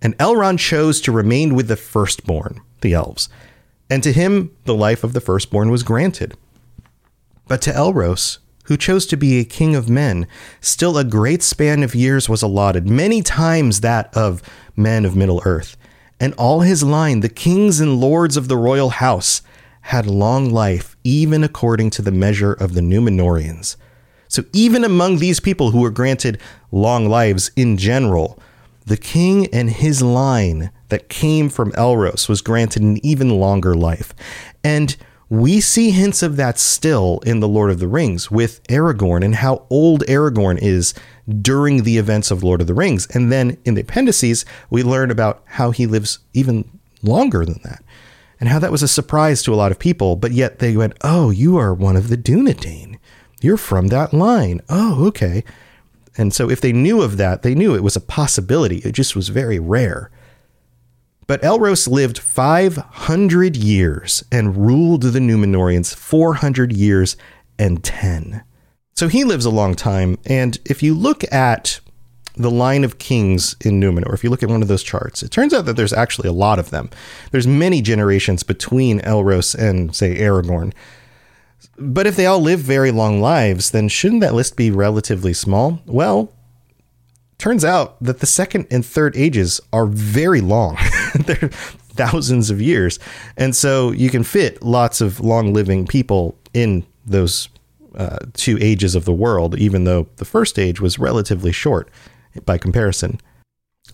And 0.00 0.16
Elrond 0.18 0.58
chose 0.58 1.00
to 1.02 1.12
remain 1.12 1.54
with 1.54 1.68
the 1.68 1.76
firstborn, 1.76 2.60
the 2.80 2.94
elves, 2.94 3.28
and 3.88 4.02
to 4.02 4.12
him 4.12 4.50
the 4.64 4.74
life 4.74 5.04
of 5.04 5.12
the 5.12 5.20
firstborn 5.20 5.70
was 5.70 5.82
granted. 5.82 6.34
But 7.46 7.62
to 7.62 7.70
Elros, 7.70 8.38
who 8.72 8.76
chose 8.78 9.04
to 9.04 9.18
be 9.18 9.38
a 9.38 9.44
king 9.44 9.76
of 9.76 9.90
men, 9.90 10.26
still 10.62 10.96
a 10.96 11.04
great 11.04 11.42
span 11.42 11.82
of 11.82 11.94
years 11.94 12.26
was 12.26 12.40
allotted, 12.40 12.88
many 12.88 13.20
times 13.20 13.82
that 13.82 14.08
of 14.16 14.42
men 14.74 15.04
of 15.04 15.14
Middle 15.14 15.42
Earth. 15.44 15.76
And 16.18 16.32
all 16.38 16.60
his 16.60 16.82
line, 16.82 17.20
the 17.20 17.28
kings 17.28 17.80
and 17.80 18.00
lords 18.00 18.34
of 18.38 18.48
the 18.48 18.56
royal 18.56 18.88
house, 18.88 19.42
had 19.82 20.06
long 20.06 20.48
life, 20.48 20.96
even 21.04 21.44
according 21.44 21.90
to 21.90 22.00
the 22.00 22.10
measure 22.10 22.54
of 22.54 22.72
the 22.72 22.80
Numenoreans. 22.80 23.76
So, 24.26 24.42
even 24.54 24.84
among 24.84 25.18
these 25.18 25.38
people 25.38 25.72
who 25.72 25.80
were 25.80 25.90
granted 25.90 26.40
long 26.70 27.10
lives 27.10 27.50
in 27.54 27.76
general, 27.76 28.38
the 28.86 28.96
king 28.96 29.48
and 29.52 29.68
his 29.68 30.00
line 30.00 30.70
that 30.88 31.10
came 31.10 31.50
from 31.50 31.72
Elros 31.72 32.26
was 32.26 32.40
granted 32.40 32.80
an 32.80 33.04
even 33.04 33.38
longer 33.38 33.74
life. 33.74 34.14
And 34.64 34.96
we 35.32 35.62
see 35.62 35.92
hints 35.92 36.22
of 36.22 36.36
that 36.36 36.58
still 36.58 37.18
in 37.24 37.40
The 37.40 37.48
Lord 37.48 37.70
of 37.70 37.78
the 37.78 37.88
Rings 37.88 38.30
with 38.30 38.62
Aragorn 38.64 39.24
and 39.24 39.36
how 39.36 39.64
old 39.70 40.04
Aragorn 40.06 40.58
is 40.60 40.92
during 41.40 41.84
the 41.84 41.96
events 41.96 42.30
of 42.30 42.42
Lord 42.42 42.60
of 42.60 42.66
the 42.66 42.74
Rings. 42.74 43.06
And 43.14 43.32
then 43.32 43.56
in 43.64 43.72
the 43.72 43.80
appendices, 43.80 44.44
we 44.68 44.82
learn 44.82 45.10
about 45.10 45.42
how 45.46 45.70
he 45.70 45.86
lives 45.86 46.18
even 46.34 46.68
longer 47.02 47.46
than 47.46 47.60
that 47.64 47.82
and 48.40 48.50
how 48.50 48.58
that 48.58 48.70
was 48.70 48.82
a 48.82 48.88
surprise 48.88 49.42
to 49.44 49.54
a 49.54 49.56
lot 49.56 49.72
of 49.72 49.78
people. 49.78 50.16
But 50.16 50.32
yet 50.32 50.58
they 50.58 50.76
went, 50.76 50.98
Oh, 51.00 51.30
you 51.30 51.56
are 51.56 51.72
one 51.72 51.96
of 51.96 52.10
the 52.10 52.18
Dunedain. 52.18 52.98
You're 53.40 53.56
from 53.56 53.86
that 53.86 54.12
line. 54.12 54.60
Oh, 54.68 55.06
okay. 55.06 55.44
And 56.18 56.34
so 56.34 56.50
if 56.50 56.60
they 56.60 56.74
knew 56.74 57.00
of 57.00 57.16
that, 57.16 57.40
they 57.40 57.54
knew 57.54 57.74
it 57.74 57.82
was 57.82 57.96
a 57.96 58.02
possibility. 58.02 58.80
It 58.80 58.92
just 58.92 59.16
was 59.16 59.30
very 59.30 59.58
rare. 59.58 60.10
But 61.32 61.40
Elros 61.40 61.88
lived 61.88 62.18
500 62.18 63.56
years 63.56 64.22
and 64.30 64.54
ruled 64.54 65.00
the 65.00 65.18
Numenoreans 65.18 65.94
400 65.94 66.74
years 66.74 67.16
and 67.58 67.82
10. 67.82 68.44
So 68.92 69.08
he 69.08 69.24
lives 69.24 69.46
a 69.46 69.50
long 69.50 69.74
time. 69.74 70.18
And 70.26 70.58
if 70.66 70.82
you 70.82 70.92
look 70.92 71.24
at 71.32 71.80
the 72.36 72.50
line 72.50 72.84
of 72.84 72.98
kings 72.98 73.56
in 73.64 73.80
Numenor, 73.80 74.12
if 74.12 74.22
you 74.22 74.28
look 74.28 74.42
at 74.42 74.50
one 74.50 74.60
of 74.60 74.68
those 74.68 74.82
charts, 74.82 75.22
it 75.22 75.30
turns 75.30 75.54
out 75.54 75.64
that 75.64 75.74
there's 75.74 75.94
actually 75.94 76.28
a 76.28 76.32
lot 76.32 76.58
of 76.58 76.68
them. 76.68 76.90
There's 77.30 77.46
many 77.46 77.80
generations 77.80 78.42
between 78.42 79.00
Elros 79.00 79.54
and, 79.54 79.96
say, 79.96 80.18
Aragorn. 80.18 80.74
But 81.78 82.06
if 82.06 82.14
they 82.14 82.26
all 82.26 82.40
live 82.40 82.60
very 82.60 82.90
long 82.90 83.22
lives, 83.22 83.70
then 83.70 83.88
shouldn't 83.88 84.20
that 84.20 84.34
list 84.34 84.54
be 84.54 84.70
relatively 84.70 85.32
small? 85.32 85.80
Well, 85.86 86.30
turns 87.42 87.64
out 87.64 88.00
that 88.00 88.20
the 88.20 88.26
second 88.26 88.68
and 88.70 88.86
third 88.86 89.16
ages 89.16 89.60
are 89.72 89.86
very 89.86 90.40
long. 90.40 90.78
They're 91.26 91.48
thousands 91.48 92.50
of 92.50 92.62
years. 92.62 93.00
And 93.36 93.56
so 93.56 93.90
you 93.90 94.10
can 94.10 94.22
fit 94.22 94.62
lots 94.62 95.00
of 95.00 95.18
long 95.18 95.52
living 95.52 95.84
people 95.88 96.38
in 96.54 96.86
those 97.04 97.48
uh, 97.96 98.18
two 98.34 98.58
ages 98.60 98.94
of 98.94 99.06
the 99.06 99.12
world, 99.12 99.58
even 99.58 99.82
though 99.82 100.06
the 100.18 100.24
first 100.24 100.56
age 100.56 100.80
was 100.80 101.00
relatively 101.00 101.50
short 101.50 101.90
by 102.46 102.58
comparison. 102.58 103.20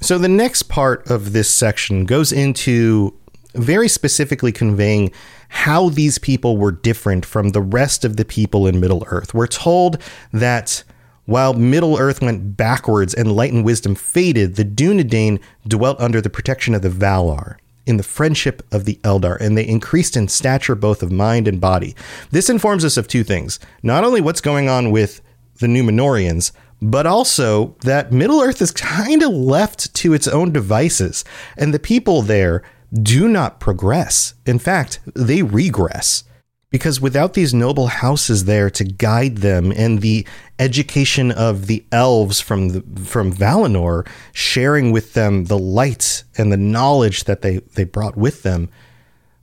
So 0.03 0.19
the 0.19 0.29
next 0.29 0.65
part 0.65 1.11
of 1.11 1.33
this 1.33 1.49
section 1.49 2.05
goes 2.05 2.33
into 2.33 3.17
very 3.55 3.89
specifically 3.89 4.53
conveying 4.53 5.11
how 5.49 5.89
these 5.89 6.19
people 6.19 6.59
were 6.59 6.71
different 6.71 7.25
from 7.25 7.49
the 7.49 7.63
rest 7.63 8.05
of 8.05 8.19
the 8.19 8.27
people 8.27 8.67
in 8.67 8.79
Middle 8.79 9.05
Earth. 9.09 9.33
We're 9.33 9.47
told 9.47 10.03
that 10.35 10.85
while 11.29 11.53
Middle 11.53 11.99
Earth 11.99 12.23
went 12.23 12.57
backwards 12.57 13.13
and 13.13 13.37
light 13.37 13.53
and 13.53 13.63
wisdom 13.63 13.95
faded, 13.95 14.57
the 14.57 14.65
Dunedain 14.65 15.39
dwelt 15.67 16.01
under 16.01 16.23
the 16.23 16.31
protection 16.31 16.75
of 16.75 16.81
the 16.81 16.89
Valar 16.89 17.59
in 17.85 17.99
the 17.99 18.03
friendship 18.03 18.67
of 18.73 18.87
the 18.87 18.99
Eldar, 19.05 19.39
and 19.39 19.55
they 19.55 19.69
increased 19.69 20.17
in 20.17 20.29
stature 20.29 20.75
both 20.75 21.03
of 21.03 21.13
mind 21.13 21.47
and 21.47 21.61
body. 21.61 21.95
This 22.31 22.49
informs 22.49 22.83
us 22.83 22.97
of 22.97 23.09
two 23.09 23.25
things 23.25 23.61
not 23.83 24.05
only 24.05 24.23
what's 24.23 24.41
going 24.41 24.71
on 24.71 24.91
with 24.91 25.21
the 25.59 25.67
Numenoreans, 25.67 26.53
but 26.81 27.05
also 27.05 27.77
that 27.83 28.11
Middle 28.11 28.41
Earth 28.41 28.63
is 28.63 28.71
kind 28.71 29.23
of 29.23 29.31
left 29.31 29.93
to 29.97 30.15
its 30.15 30.29
own 30.29 30.51
devices, 30.51 31.27
and 31.59 31.75
the 31.75 31.79
people 31.79 32.23
there 32.23 32.63
do 32.91 33.29
not 33.29 33.61
progress. 33.61 34.33
In 34.47 34.59
fact, 34.59 35.01
they 35.15 35.43
regress. 35.43 36.25
Because 36.71 37.01
without 37.01 37.33
these 37.33 37.55
noble 37.55 37.87
houses 37.87 38.45
there 38.45 38.69
to 38.71 38.85
guide 38.85 39.39
them 39.39 39.73
and 39.75 40.03
the 40.03 40.27
education 40.59 41.31
of 41.31 41.67
the 41.67 41.85
elves 41.91 42.41
from 42.41 42.69
the, 42.69 42.83
from 43.05 43.33
Valinor 43.33 44.07
sharing 44.33 44.93
with 44.93 45.15
them 45.15 45.45
the 45.45 45.59
light 45.59 46.25
and 46.37 46.53
the 46.53 46.59
knowledge 46.59 47.25
that 47.25 47.41
they, 47.41 47.59
they 47.75 47.85
brought 47.85 48.17
with 48.17 48.43
them, 48.43 48.69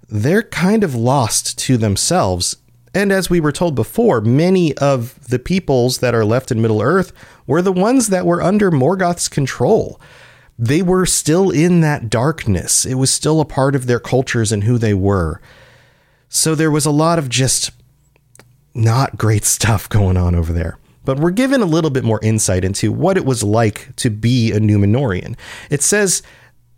they're 0.08 0.44
kind 0.44 0.84
of 0.84 0.94
lost 0.94 1.58
to 1.60 1.78
themselves. 1.78 2.58
And 2.94 3.12
as 3.12 3.28
we 3.28 3.40
were 3.40 3.52
told 3.52 3.74
before, 3.74 4.22
many 4.22 4.78
of 4.78 5.28
the 5.28 5.40
peoples 5.40 5.98
that 5.98 6.14
are 6.14 6.26
left 6.26 6.52
in 6.52 6.62
Middle 6.62 6.82
Earth 6.82 7.12
were 7.48 7.64
the 7.64 7.72
ones 7.72 8.10
that 8.10 8.28
were 8.28 8.42
under 8.42 8.70
Morgoth's 8.70 9.28
control 9.28 10.00
they 10.58 10.82
were 10.82 11.06
still 11.06 11.50
in 11.50 11.82
that 11.82 12.10
darkness. 12.10 12.86
It 12.86 12.96
was 12.96 13.12
still 13.12 13.42
a 13.42 13.46
part 13.46 13.76
of 13.76 13.88
their 13.88 14.00
cultures 14.00 14.52
and 14.52 14.64
who 14.64 14.78
they 14.78 14.94
were. 14.94 15.42
So 16.30 16.56
there 16.56 16.72
was 16.72 16.86
a 16.86 16.92
lot 16.92 17.20
of 17.20 17.30
just 17.30 17.72
not 18.74 19.18
great 19.18 19.46
stuff 19.46 19.88
going 19.90 20.18
on 20.18 20.36
over 20.36 20.52
there. 20.52 20.78
But 21.06 21.20
we're 21.20 21.32
given 21.32 21.62
a 21.62 21.66
little 21.66 21.92
bit 21.92 22.04
more 22.04 22.20
insight 22.24 22.66
into 22.66 22.92
what 22.92 23.16
it 23.16 23.26
was 23.26 23.44
like 23.44 23.96
to 23.98 24.10
be 24.10 24.52
a 24.52 24.60
Numenorean. 24.60 25.36
It 25.70 25.84
says, 25.84 26.24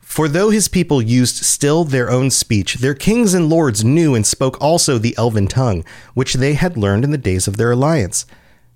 For 0.01 0.27
though 0.27 0.49
his 0.49 0.67
people 0.67 1.01
used 1.01 1.37
still 1.45 1.85
their 1.85 2.11
own 2.11 2.29
speech, 2.29 2.75
their 2.75 2.93
kings 2.93 3.33
and 3.33 3.49
lords 3.49 3.85
knew 3.85 4.15
and 4.15 4.25
spoke 4.27 4.59
also 4.61 4.97
the 4.97 5.15
elven 5.17 5.47
tongue, 5.47 5.85
which 6.13 6.33
they 6.33 6.53
had 6.53 6.75
learned 6.75 7.05
in 7.05 7.11
the 7.11 7.17
days 7.17 7.47
of 7.47 7.55
their 7.55 7.71
alliance. 7.71 8.25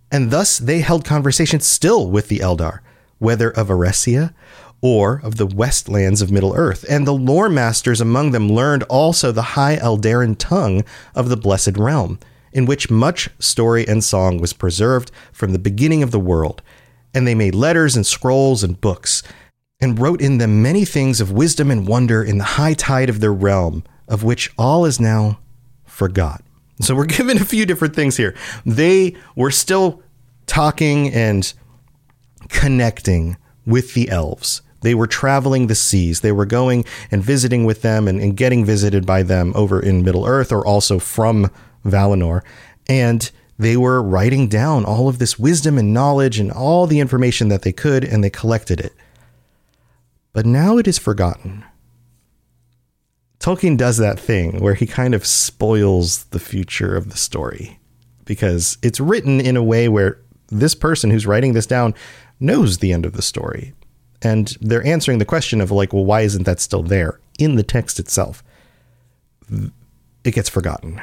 And 0.10 0.32
thus 0.32 0.58
they 0.58 0.80
held 0.80 1.06
conversation 1.06 1.60
still 1.60 2.10
with 2.10 2.30
the 2.30 2.40
Eldar, 2.40 2.80
whether 3.20 3.52
of 3.52 3.68
Eressea 3.68 4.34
or 4.82 5.22
of 5.24 5.38
the 5.38 5.46
westlands 5.46 6.22
of 6.22 6.32
Middle 6.32 6.56
Earth, 6.56 6.84
and 6.90 7.06
the 7.06 7.14
lore 7.14 7.50
masters 7.50 8.02
among 8.02 8.32
them 8.32 8.50
learned 8.50 8.84
also 8.84 9.32
the 9.32 9.42
high 9.42 9.78
Eldarin 9.78 10.36
tongue 10.38 10.84
of 11.14 11.30
the 11.30 11.38
Blessed 11.38 11.78
Realm, 11.78 12.20
in 12.52 12.66
which 12.66 12.90
much 12.90 13.30
story 13.40 13.88
and 13.88 14.04
song 14.04 14.40
was 14.40 14.54
preserved 14.54 15.12
from 15.32 15.54
the 15.54 15.60
beginning 15.60 16.02
of 16.02 16.12
the 16.12 16.20
world. 16.20 16.62
And 17.14 17.28
they 17.28 17.36
made 17.36 17.54
letters 17.54 17.96
and 17.96 18.06
scrolls 18.06 18.64
and 18.64 18.80
books, 18.82 19.22
and 19.80 20.00
wrote 20.00 20.22
in 20.22 20.38
them 20.38 20.62
many 20.62 20.86
things 20.86 21.22
of 21.22 21.32
wisdom 21.32 21.70
and 21.70 21.88
wonder 21.88 22.24
in 22.24 22.38
the 22.38 22.44
high 22.44 22.74
tide 22.74 23.10
of 23.10 23.20
their 23.20 23.34
realm, 23.34 23.84
of 24.08 24.24
which 24.24 24.52
all 24.58 24.86
is 24.86 25.00
now 25.00 25.40
forgot. 25.86 26.44
So 26.80 26.96
we're 26.96 27.06
given 27.18 27.38
a 27.38 27.46
few 27.46 27.66
different 27.66 27.96
things 27.96 28.18
here. 28.18 28.36
They 28.66 29.16
were 29.36 29.52
still 29.52 30.02
talking 30.48 31.14
and 31.14 31.54
connecting 32.50 33.38
with 33.66 33.94
the 33.94 34.10
elves 34.10 34.62
they 34.82 34.96
were 34.96 35.08
traveling 35.08 35.68
the 35.68 35.76
seas. 35.76 36.22
They 36.22 36.32
were 36.32 36.46
going 36.46 36.86
and 37.10 37.24
visiting 37.24 37.66
with 37.66 37.82
them 37.82 38.08
and, 38.08 38.20
and 38.20 38.36
getting 38.36 38.66
visited 38.66 39.06
by 39.06 39.24
them 39.24 39.54
over 39.56 39.80
in 39.80 40.04
Middle 40.04 40.26
Earth 40.26 40.52
or 40.52 40.66
also 40.66 41.00
from 41.00 41.50
Valinor. 41.86 42.42
And 42.88 43.30
they 43.58 43.78
were 43.78 44.02
writing 44.02 44.48
down 44.48 44.86
all 44.86 45.08
of 45.08 45.20
this 45.20 45.38
wisdom 45.38 45.78
and 45.78 45.94
knowledge 45.94 46.40
and 46.40 46.52
all 46.52 46.88
the 46.88 47.00
information 47.00 47.48
that 47.50 47.62
they 47.62 47.72
could, 47.72 48.04
and 48.04 48.24
they 48.24 48.30
collected 48.30 48.80
it. 48.80 48.94
But 50.34 50.48
now 50.48 50.78
it 50.78 50.88
is 50.88 50.98
forgotten. 50.98 51.64
Tolkien 53.40 53.78
does 53.78 53.98
that 53.98 54.20
thing 54.20 54.60
where 54.60 54.74
he 54.74 54.88
kind 54.88 55.14
of 55.14 55.26
spoils 55.26 56.26
the 56.26 56.40
future 56.40 56.96
of 56.96 57.10
the 57.10 57.18
story 57.18 57.80
because 58.26 58.78
it's 58.82 59.00
written 59.00 59.42
in 59.42 59.58
a 59.58 59.64
way 59.64 59.90
where 59.90 60.20
this 60.50 60.76
person 60.76 61.10
who's 61.10 61.28
writing 61.28 61.54
this 61.54 61.66
down 61.66 61.94
knows 62.40 62.78
the 62.78 62.94
end 62.94 63.06
of 63.06 63.14
the 63.14 63.22
story, 63.22 63.74
and 64.22 64.56
they're 64.62 64.86
answering 64.86 65.18
the 65.18 65.26
question 65.26 65.62
of 65.62 65.72
like, 65.72 65.94
well, 65.94 66.06
why 66.06 66.22
isn't 66.22 66.44
that 66.44 66.60
still 66.60 66.84
there 66.84 67.20
in 67.40 67.56
the 67.56 67.64
text 67.64 68.00
itself? 68.00 68.44
It 70.24 70.32
gets 70.34 70.50
forgotten. 70.50 71.02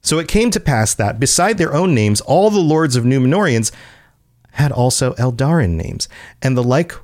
So 0.00 0.18
it 0.18 0.28
came 0.28 0.50
to 0.50 0.60
pass 0.60 0.94
that, 0.94 1.20
beside 1.20 1.58
their 1.58 1.74
own 1.74 1.94
names, 1.94 2.20
all 2.20 2.50
the 2.50 2.58
lords 2.58 2.96
of 2.96 3.04
Numenoreans 3.04 3.70
had 4.52 4.72
also 4.72 5.14
Eldarin 5.14 5.76
names, 5.76 6.08
and 6.42 6.56
the 6.56 6.62
like 6.62 6.94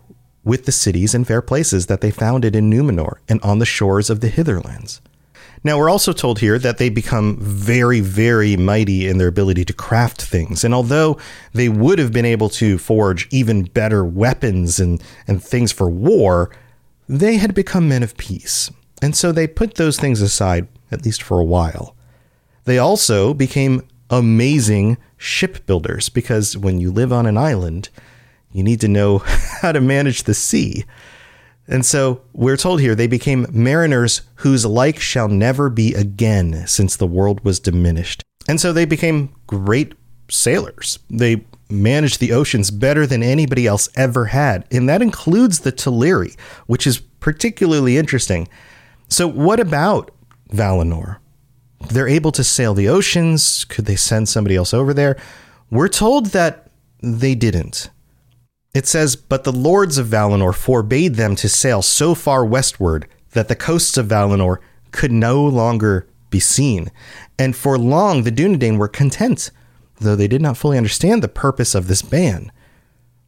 with 0.45 0.65
the 0.65 0.73
cities 0.73 1.15
and 1.15 1.27
fair 1.27 1.43
places 1.43 1.87
that 1.87 2.01
they 2.01 2.11
founded 2.11 2.57
in 2.57 2.71
Numenor 2.71 3.19
and 3.29 3.41
on 3.43 3.59
the 3.59 3.67
shores 3.67 4.11
of 4.11 4.21
the 4.21 4.29
Hitherlands. 4.29 5.01
Now, 5.65 5.79
we're 5.79 5.91
also 5.91 6.13
told 6.13 6.39
here 6.39 6.59
that 6.59 6.79
they 6.79 6.89
become 6.89 7.37
very, 7.39 8.01
very 8.01 8.57
mighty 8.57 9.09
in 9.09 9.19
their 9.19 9.29
ability 9.29 9.65
to 9.67 9.73
craft 9.73 10.23
things. 10.23 10.65
And 10.65 10.73
although 10.73 11.19
they 11.53 11.69
would 11.69 11.99
have 11.99 12.13
been 12.13 12.25
able 12.25 12.49
to 12.51 12.79
forge 12.79 13.29
even 13.31 13.65
better 13.65 14.05
weapons 14.05 14.79
and, 14.79 15.03
and 15.27 15.43
things 15.43 15.73
for 15.73 15.91
war, 15.91 16.51
they 17.09 17.37
had 17.37 17.55
become 17.55 17.89
men 17.89 18.03
of 18.03 18.17
peace. 18.17 18.71
And 19.03 19.17
so 19.17 19.33
they 19.33 19.47
put 19.47 19.75
those 19.75 19.99
things 19.99 20.21
aside, 20.21 20.69
at 20.91 21.05
least 21.05 21.23
for 21.23 21.39
a 21.39 21.45
while. 21.45 21.97
They 22.65 22.79
also 22.79 23.35
became 23.35 23.83
amazing 24.11 24.99
shipbuilders 25.17 26.09
because 26.09 26.57
when 26.57 26.81
you 26.81 26.91
live 26.91 27.13
on 27.13 27.27
an 27.27 27.37
island, 27.37 27.89
you 28.53 28.63
need 28.63 28.81
to 28.81 28.89
know 28.89 29.19
how 29.63 29.73
to 29.73 29.81
manage 29.81 30.25
the 30.25 30.35
sea. 30.35 30.85
And 31.69 31.85
so 31.85 32.23
we're 32.33 32.57
told 32.57 32.81
here 32.81 32.95
they 32.95 33.07
became 33.07 33.47
mariners 33.51 34.23
whose 34.37 34.65
like 34.65 34.99
shall 34.99 35.29
never 35.29 35.69
be 35.69 35.95
again 35.95 36.67
since 36.67 36.97
the 36.97 37.07
world 37.07 37.45
was 37.45 37.61
diminished. 37.61 38.23
And 38.49 38.59
so 38.59 38.73
they 38.73 38.87
became 38.87 39.35
great 39.47 39.93
sailors. 40.31 40.99
They 41.11 41.45
managed 41.71 42.21
the 42.21 42.33
oceans 42.33 42.71
better 42.71 43.07
than 43.07 43.23
anybody 43.23 43.67
else 43.67 43.89
ever 43.95 44.27
had, 44.27 44.65
and 44.71 44.89
that 44.89 45.03
includes 45.03 45.61
the 45.61 45.73
Teleri, 45.73 46.39
which 46.67 46.87
is 46.87 46.99
particularly 46.99 47.99
interesting. 47.99 48.49
So, 49.09 49.29
what 49.29 49.61
about 49.61 50.11
Valinor? 50.51 51.19
They're 51.91 52.09
able 52.09 52.33
to 52.33 52.45
sail 52.45 52.75
the 52.75 52.89
oceans. 52.89 53.65
Could 53.65 53.85
they 53.85 53.97
send 53.97 54.29
somebody 54.29 54.57
else 54.57 54.75
over 54.75 54.93
there? 54.93 55.17
We're 55.71 55.89
told 55.89 56.27
that 56.27 56.71
they 57.03 57.35
didn't. 57.35 57.91
It 58.75 58.87
says, 58.87 59.17
But 59.17 59.45
the 59.45 59.53
lords 59.53 59.99
of 59.99 60.09
Valinor 60.09 60.55
forbade 60.55 61.15
them 61.15 61.35
to 61.37 61.49
sail 61.49 61.83
so 61.83 62.15
far 62.15 62.45
westward 62.45 63.09
that 63.33 63.49
the 63.49 63.57
coasts 63.57 63.97
of 63.97 64.07
Valinor 64.07 64.59
could 64.91 65.13
no 65.13 65.45
longer 65.45 66.07
be 66.31 66.41
seen. 66.41 66.91
And 67.39 67.57
for 67.57 67.79
long, 67.79 68.23
the 68.23 68.33
Dunedain 68.33 68.79
were 68.79 68.89
content, 68.89 69.51
though 70.01 70.17
they 70.17 70.29
did 70.29 70.43
not 70.43 70.57
fully 70.57 70.77
understand 70.77 71.23
the 71.23 71.29
purpose 71.29 71.75
of 71.75 71.89
this 71.89 72.03
ban. 72.03 72.53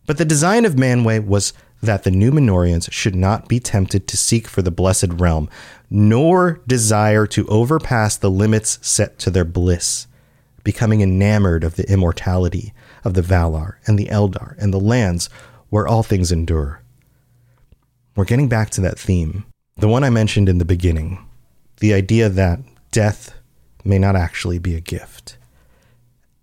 But 0.06 0.18
the 0.18 0.24
design 0.24 0.64
of 0.64 0.74
Manwë 0.74 1.26
was 1.26 1.52
that 1.82 2.04
the 2.04 2.10
Numenoreans 2.10 2.92
should 2.92 3.14
not 3.14 3.48
be 3.48 3.58
tempted 3.58 4.06
to 4.06 4.16
seek 4.16 4.46
for 4.46 4.60
the 4.60 4.70
blessed 4.70 5.12
realm, 5.12 5.48
nor 5.88 6.60
desire 6.66 7.26
to 7.28 7.46
overpass 7.46 8.16
the 8.16 8.30
limits 8.30 8.78
set 8.82 9.18
to 9.20 9.30
their 9.30 9.44
bliss, 9.44 10.06
becoming 10.62 11.00
enamored 11.00 11.64
of 11.64 11.76
the 11.76 11.90
immortality 11.90 12.74
of 13.04 13.14
the 13.14 13.22
Valar 13.22 13.76
and 13.86 13.98
the 13.98 14.06
Eldar 14.06 14.56
and 14.58 14.72
the 14.72 14.80
lands 14.80 15.28
where 15.68 15.86
all 15.86 16.02
things 16.02 16.32
endure. 16.32 16.82
We're 18.16 18.24
getting 18.24 18.48
back 18.48 18.70
to 18.70 18.80
that 18.80 18.98
theme, 18.98 19.46
the 19.76 19.88
one 19.88 20.04
I 20.04 20.10
mentioned 20.10 20.48
in 20.48 20.58
the 20.58 20.64
beginning 20.64 21.26
the 21.80 21.94
idea 21.94 22.28
that 22.28 22.60
death 22.92 23.34
may 23.84 23.98
not 23.98 24.14
actually 24.14 24.58
be 24.58 24.74
a 24.74 24.80
gift, 24.80 25.36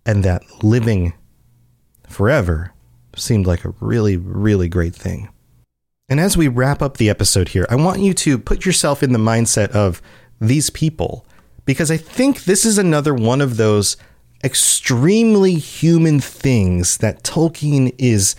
and 0.04 0.24
that 0.24 0.42
living 0.62 1.14
forever 2.08 2.72
seemed 3.16 3.46
like 3.46 3.64
a 3.64 3.74
really, 3.80 4.16
really 4.16 4.68
great 4.68 4.94
thing. 4.94 5.28
And 6.08 6.20
as 6.20 6.36
we 6.36 6.48
wrap 6.48 6.82
up 6.82 6.96
the 6.96 7.10
episode 7.10 7.50
here, 7.50 7.66
I 7.70 7.76
want 7.76 8.00
you 8.00 8.14
to 8.14 8.38
put 8.38 8.64
yourself 8.64 9.02
in 9.02 9.12
the 9.12 9.18
mindset 9.18 9.70
of 9.70 10.02
these 10.40 10.70
people, 10.70 11.24
because 11.64 11.90
I 11.90 11.96
think 11.96 12.44
this 12.44 12.64
is 12.64 12.78
another 12.78 13.14
one 13.14 13.40
of 13.40 13.56
those 13.56 13.96
extremely 14.42 15.54
human 15.54 16.20
things 16.20 16.98
that 16.98 17.22
Tolkien 17.22 17.94
is 17.98 18.36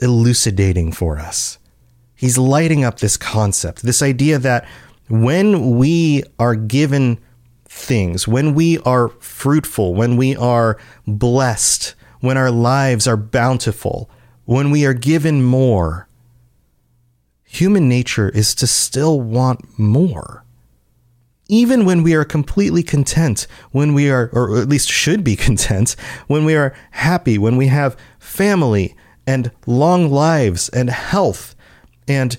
elucidating 0.00 0.92
for 0.92 1.18
us. 1.18 1.58
He's 2.14 2.38
lighting 2.38 2.84
up 2.84 2.98
this 2.98 3.16
concept, 3.16 3.82
this 3.82 4.02
idea 4.02 4.38
that 4.38 4.66
when 5.08 5.78
we 5.78 6.22
are 6.38 6.54
given 6.54 7.18
things, 7.64 8.28
when 8.28 8.54
we 8.54 8.78
are 8.80 9.08
fruitful, 9.20 9.94
when 9.94 10.16
we 10.16 10.36
are 10.36 10.78
blessed, 11.06 11.94
when 12.20 12.36
our 12.36 12.50
lives 12.50 13.06
are 13.08 13.16
bountiful, 13.16 14.10
when 14.44 14.70
we 14.70 14.84
are 14.84 14.94
given 14.94 15.42
more, 15.42 16.08
human 17.44 17.88
nature 17.88 18.28
is 18.28 18.54
to 18.56 18.66
still 18.66 19.20
want 19.20 19.78
more. 19.78 20.44
Even 21.50 21.84
when 21.84 22.04
we 22.04 22.14
are 22.14 22.24
completely 22.24 22.84
content, 22.84 23.48
when 23.72 23.92
we 23.92 24.08
are, 24.08 24.30
or 24.32 24.56
at 24.58 24.68
least 24.68 24.88
should 24.88 25.24
be 25.24 25.34
content, 25.48 25.96
when 26.28 26.44
we 26.44 26.54
are 26.54 26.72
happy, 26.92 27.38
when 27.38 27.56
we 27.56 27.66
have 27.66 27.96
family 28.20 28.94
and 29.26 29.50
long 29.66 30.08
lives 30.08 30.68
and 30.68 30.88
health 30.88 31.56
and 32.06 32.38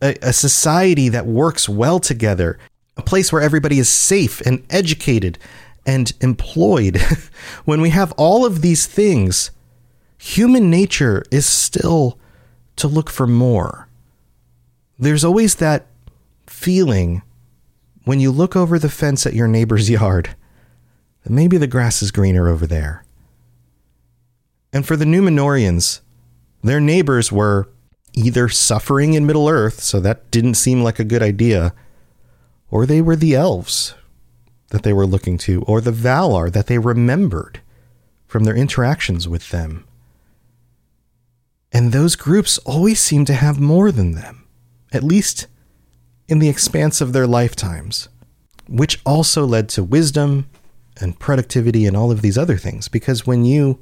a, 0.00 0.16
a 0.22 0.32
society 0.32 1.10
that 1.10 1.26
works 1.26 1.68
well 1.68 2.00
together, 2.00 2.58
a 2.96 3.02
place 3.02 3.30
where 3.30 3.42
everybody 3.42 3.78
is 3.78 3.90
safe 3.90 4.40
and 4.40 4.64
educated 4.70 5.38
and 5.84 6.14
employed, 6.22 6.96
when 7.66 7.82
we 7.82 7.90
have 7.90 8.12
all 8.12 8.46
of 8.46 8.62
these 8.62 8.86
things, 8.86 9.50
human 10.16 10.70
nature 10.70 11.22
is 11.30 11.44
still 11.44 12.18
to 12.76 12.88
look 12.88 13.10
for 13.10 13.26
more. 13.26 13.86
There's 14.98 15.26
always 15.26 15.56
that 15.56 15.88
feeling 16.46 17.20
when 18.06 18.18
you 18.18 18.32
look 18.32 18.56
over 18.56 18.78
the 18.78 18.88
fence 18.88 19.26
at 19.26 19.34
your 19.34 19.48
neighbor's 19.48 19.90
yard 20.00 20.34
maybe 21.28 21.58
the 21.58 21.66
grass 21.66 22.02
is 22.02 22.10
greener 22.10 22.48
over 22.48 22.66
there. 22.66 23.04
And 24.72 24.86
for 24.86 24.96
the 24.96 25.04
Numenoreans, 25.04 26.00
their 26.62 26.80
neighbors 26.80 27.32
were 27.32 27.68
either 28.14 28.48
suffering 28.48 29.14
in 29.14 29.26
Middle 29.26 29.48
Earth, 29.48 29.80
so 29.80 30.00
that 30.00 30.30
didn't 30.30 30.54
seem 30.54 30.82
like 30.82 30.98
a 30.98 31.04
good 31.04 31.22
idea, 31.22 31.74
or 32.70 32.86
they 32.86 33.00
were 33.00 33.16
the 33.16 33.34
elves 33.34 33.94
that 34.68 34.82
they 34.82 34.92
were 34.92 35.06
looking 35.06 35.38
to, 35.38 35.62
or 35.62 35.80
the 35.80 35.92
Valar 35.92 36.50
that 36.52 36.66
they 36.66 36.78
remembered 36.78 37.60
from 38.26 38.44
their 38.44 38.56
interactions 38.56 39.28
with 39.28 39.50
them. 39.50 39.84
And 41.72 41.92
those 41.92 42.16
groups 42.16 42.58
always 42.58 43.00
seem 43.00 43.24
to 43.26 43.34
have 43.34 43.60
more 43.60 43.92
than 43.92 44.12
them, 44.12 44.46
at 44.92 45.02
least 45.02 45.46
in 46.28 46.38
the 46.38 46.48
expanse 46.48 47.00
of 47.00 47.12
their 47.12 47.26
lifetimes, 47.26 48.08
which 48.68 49.00
also 49.04 49.44
led 49.44 49.68
to 49.70 49.84
wisdom 49.84 50.48
and 50.98 51.18
productivity 51.18 51.86
and 51.86 51.96
all 51.96 52.10
of 52.10 52.22
these 52.22 52.38
other 52.38 52.56
things. 52.56 52.88
Because 52.88 53.26
when 53.26 53.44
you 53.44 53.80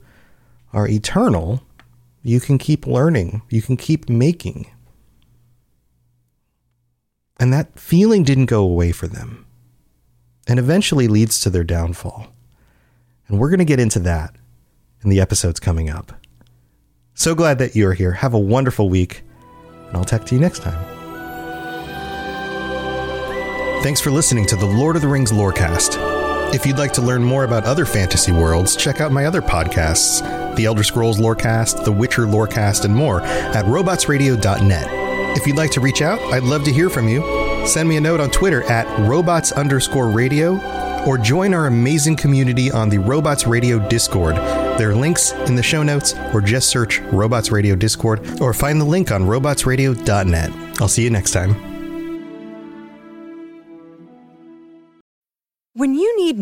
are 0.72 0.88
eternal, 0.88 1.62
you 2.22 2.40
can 2.40 2.58
keep 2.58 2.86
learning, 2.86 3.42
you 3.48 3.62
can 3.62 3.76
keep 3.76 4.08
making. 4.08 4.66
And 7.38 7.52
that 7.52 7.78
feeling 7.78 8.22
didn't 8.22 8.46
go 8.46 8.62
away 8.62 8.92
for 8.92 9.06
them 9.06 9.46
and 10.46 10.58
eventually 10.58 11.08
leads 11.08 11.40
to 11.40 11.50
their 11.50 11.64
downfall. 11.64 12.28
And 13.28 13.38
we're 13.38 13.50
going 13.50 13.58
to 13.58 13.64
get 13.64 13.80
into 13.80 13.98
that 14.00 14.36
in 15.02 15.10
the 15.10 15.20
episodes 15.20 15.60
coming 15.60 15.88
up. 15.88 16.12
So 17.14 17.34
glad 17.34 17.58
that 17.58 17.76
you're 17.76 17.94
here. 17.94 18.12
Have 18.12 18.34
a 18.34 18.38
wonderful 18.38 18.88
week, 18.88 19.22
and 19.88 19.96
I'll 19.96 20.04
talk 20.04 20.26
to 20.26 20.34
you 20.34 20.40
next 20.40 20.62
time. 20.62 20.93
Thanks 23.84 24.00
for 24.00 24.10
listening 24.10 24.46
to 24.46 24.56
the 24.56 24.64
Lord 24.64 24.96
of 24.96 25.02
the 25.02 25.08
Rings 25.08 25.30
Lorecast. 25.30 26.54
If 26.54 26.64
you'd 26.64 26.78
like 26.78 26.94
to 26.94 27.02
learn 27.02 27.22
more 27.22 27.44
about 27.44 27.64
other 27.64 27.84
fantasy 27.84 28.32
worlds, 28.32 28.76
check 28.76 29.02
out 29.02 29.12
my 29.12 29.26
other 29.26 29.42
podcasts, 29.42 30.22
The 30.56 30.64
Elder 30.64 30.82
Scrolls 30.82 31.20
Lorecast, 31.20 31.84
The 31.84 31.92
Witcher 31.92 32.22
Lorecast, 32.22 32.86
and 32.86 32.96
more 32.96 33.20
at 33.20 33.66
robotsradio.net. 33.66 35.36
If 35.36 35.46
you'd 35.46 35.58
like 35.58 35.70
to 35.72 35.82
reach 35.82 36.00
out, 36.00 36.18
I'd 36.32 36.44
love 36.44 36.64
to 36.64 36.72
hear 36.72 36.88
from 36.88 37.08
you. 37.08 37.20
Send 37.66 37.86
me 37.86 37.98
a 37.98 38.00
note 38.00 38.20
on 38.20 38.30
Twitter 38.30 38.62
at 38.62 38.86
robots 39.06 39.52
underscore 39.52 40.08
radio 40.08 40.58
or 41.04 41.18
join 41.18 41.52
our 41.52 41.66
amazing 41.66 42.16
community 42.16 42.72
on 42.72 42.88
the 42.88 42.96
Robots 42.96 43.46
Radio 43.46 43.86
Discord. 43.90 44.36
There 44.78 44.92
are 44.92 44.96
links 44.96 45.32
in 45.32 45.56
the 45.56 45.62
show 45.62 45.82
notes, 45.82 46.14
or 46.32 46.40
just 46.40 46.70
search 46.70 47.00
Robots 47.12 47.52
Radio 47.52 47.76
Discord, 47.76 48.40
or 48.40 48.54
find 48.54 48.80
the 48.80 48.86
link 48.86 49.12
on 49.12 49.24
robotsradio.net. 49.24 50.80
I'll 50.80 50.88
see 50.88 51.04
you 51.04 51.10
next 51.10 51.32
time. 51.32 51.73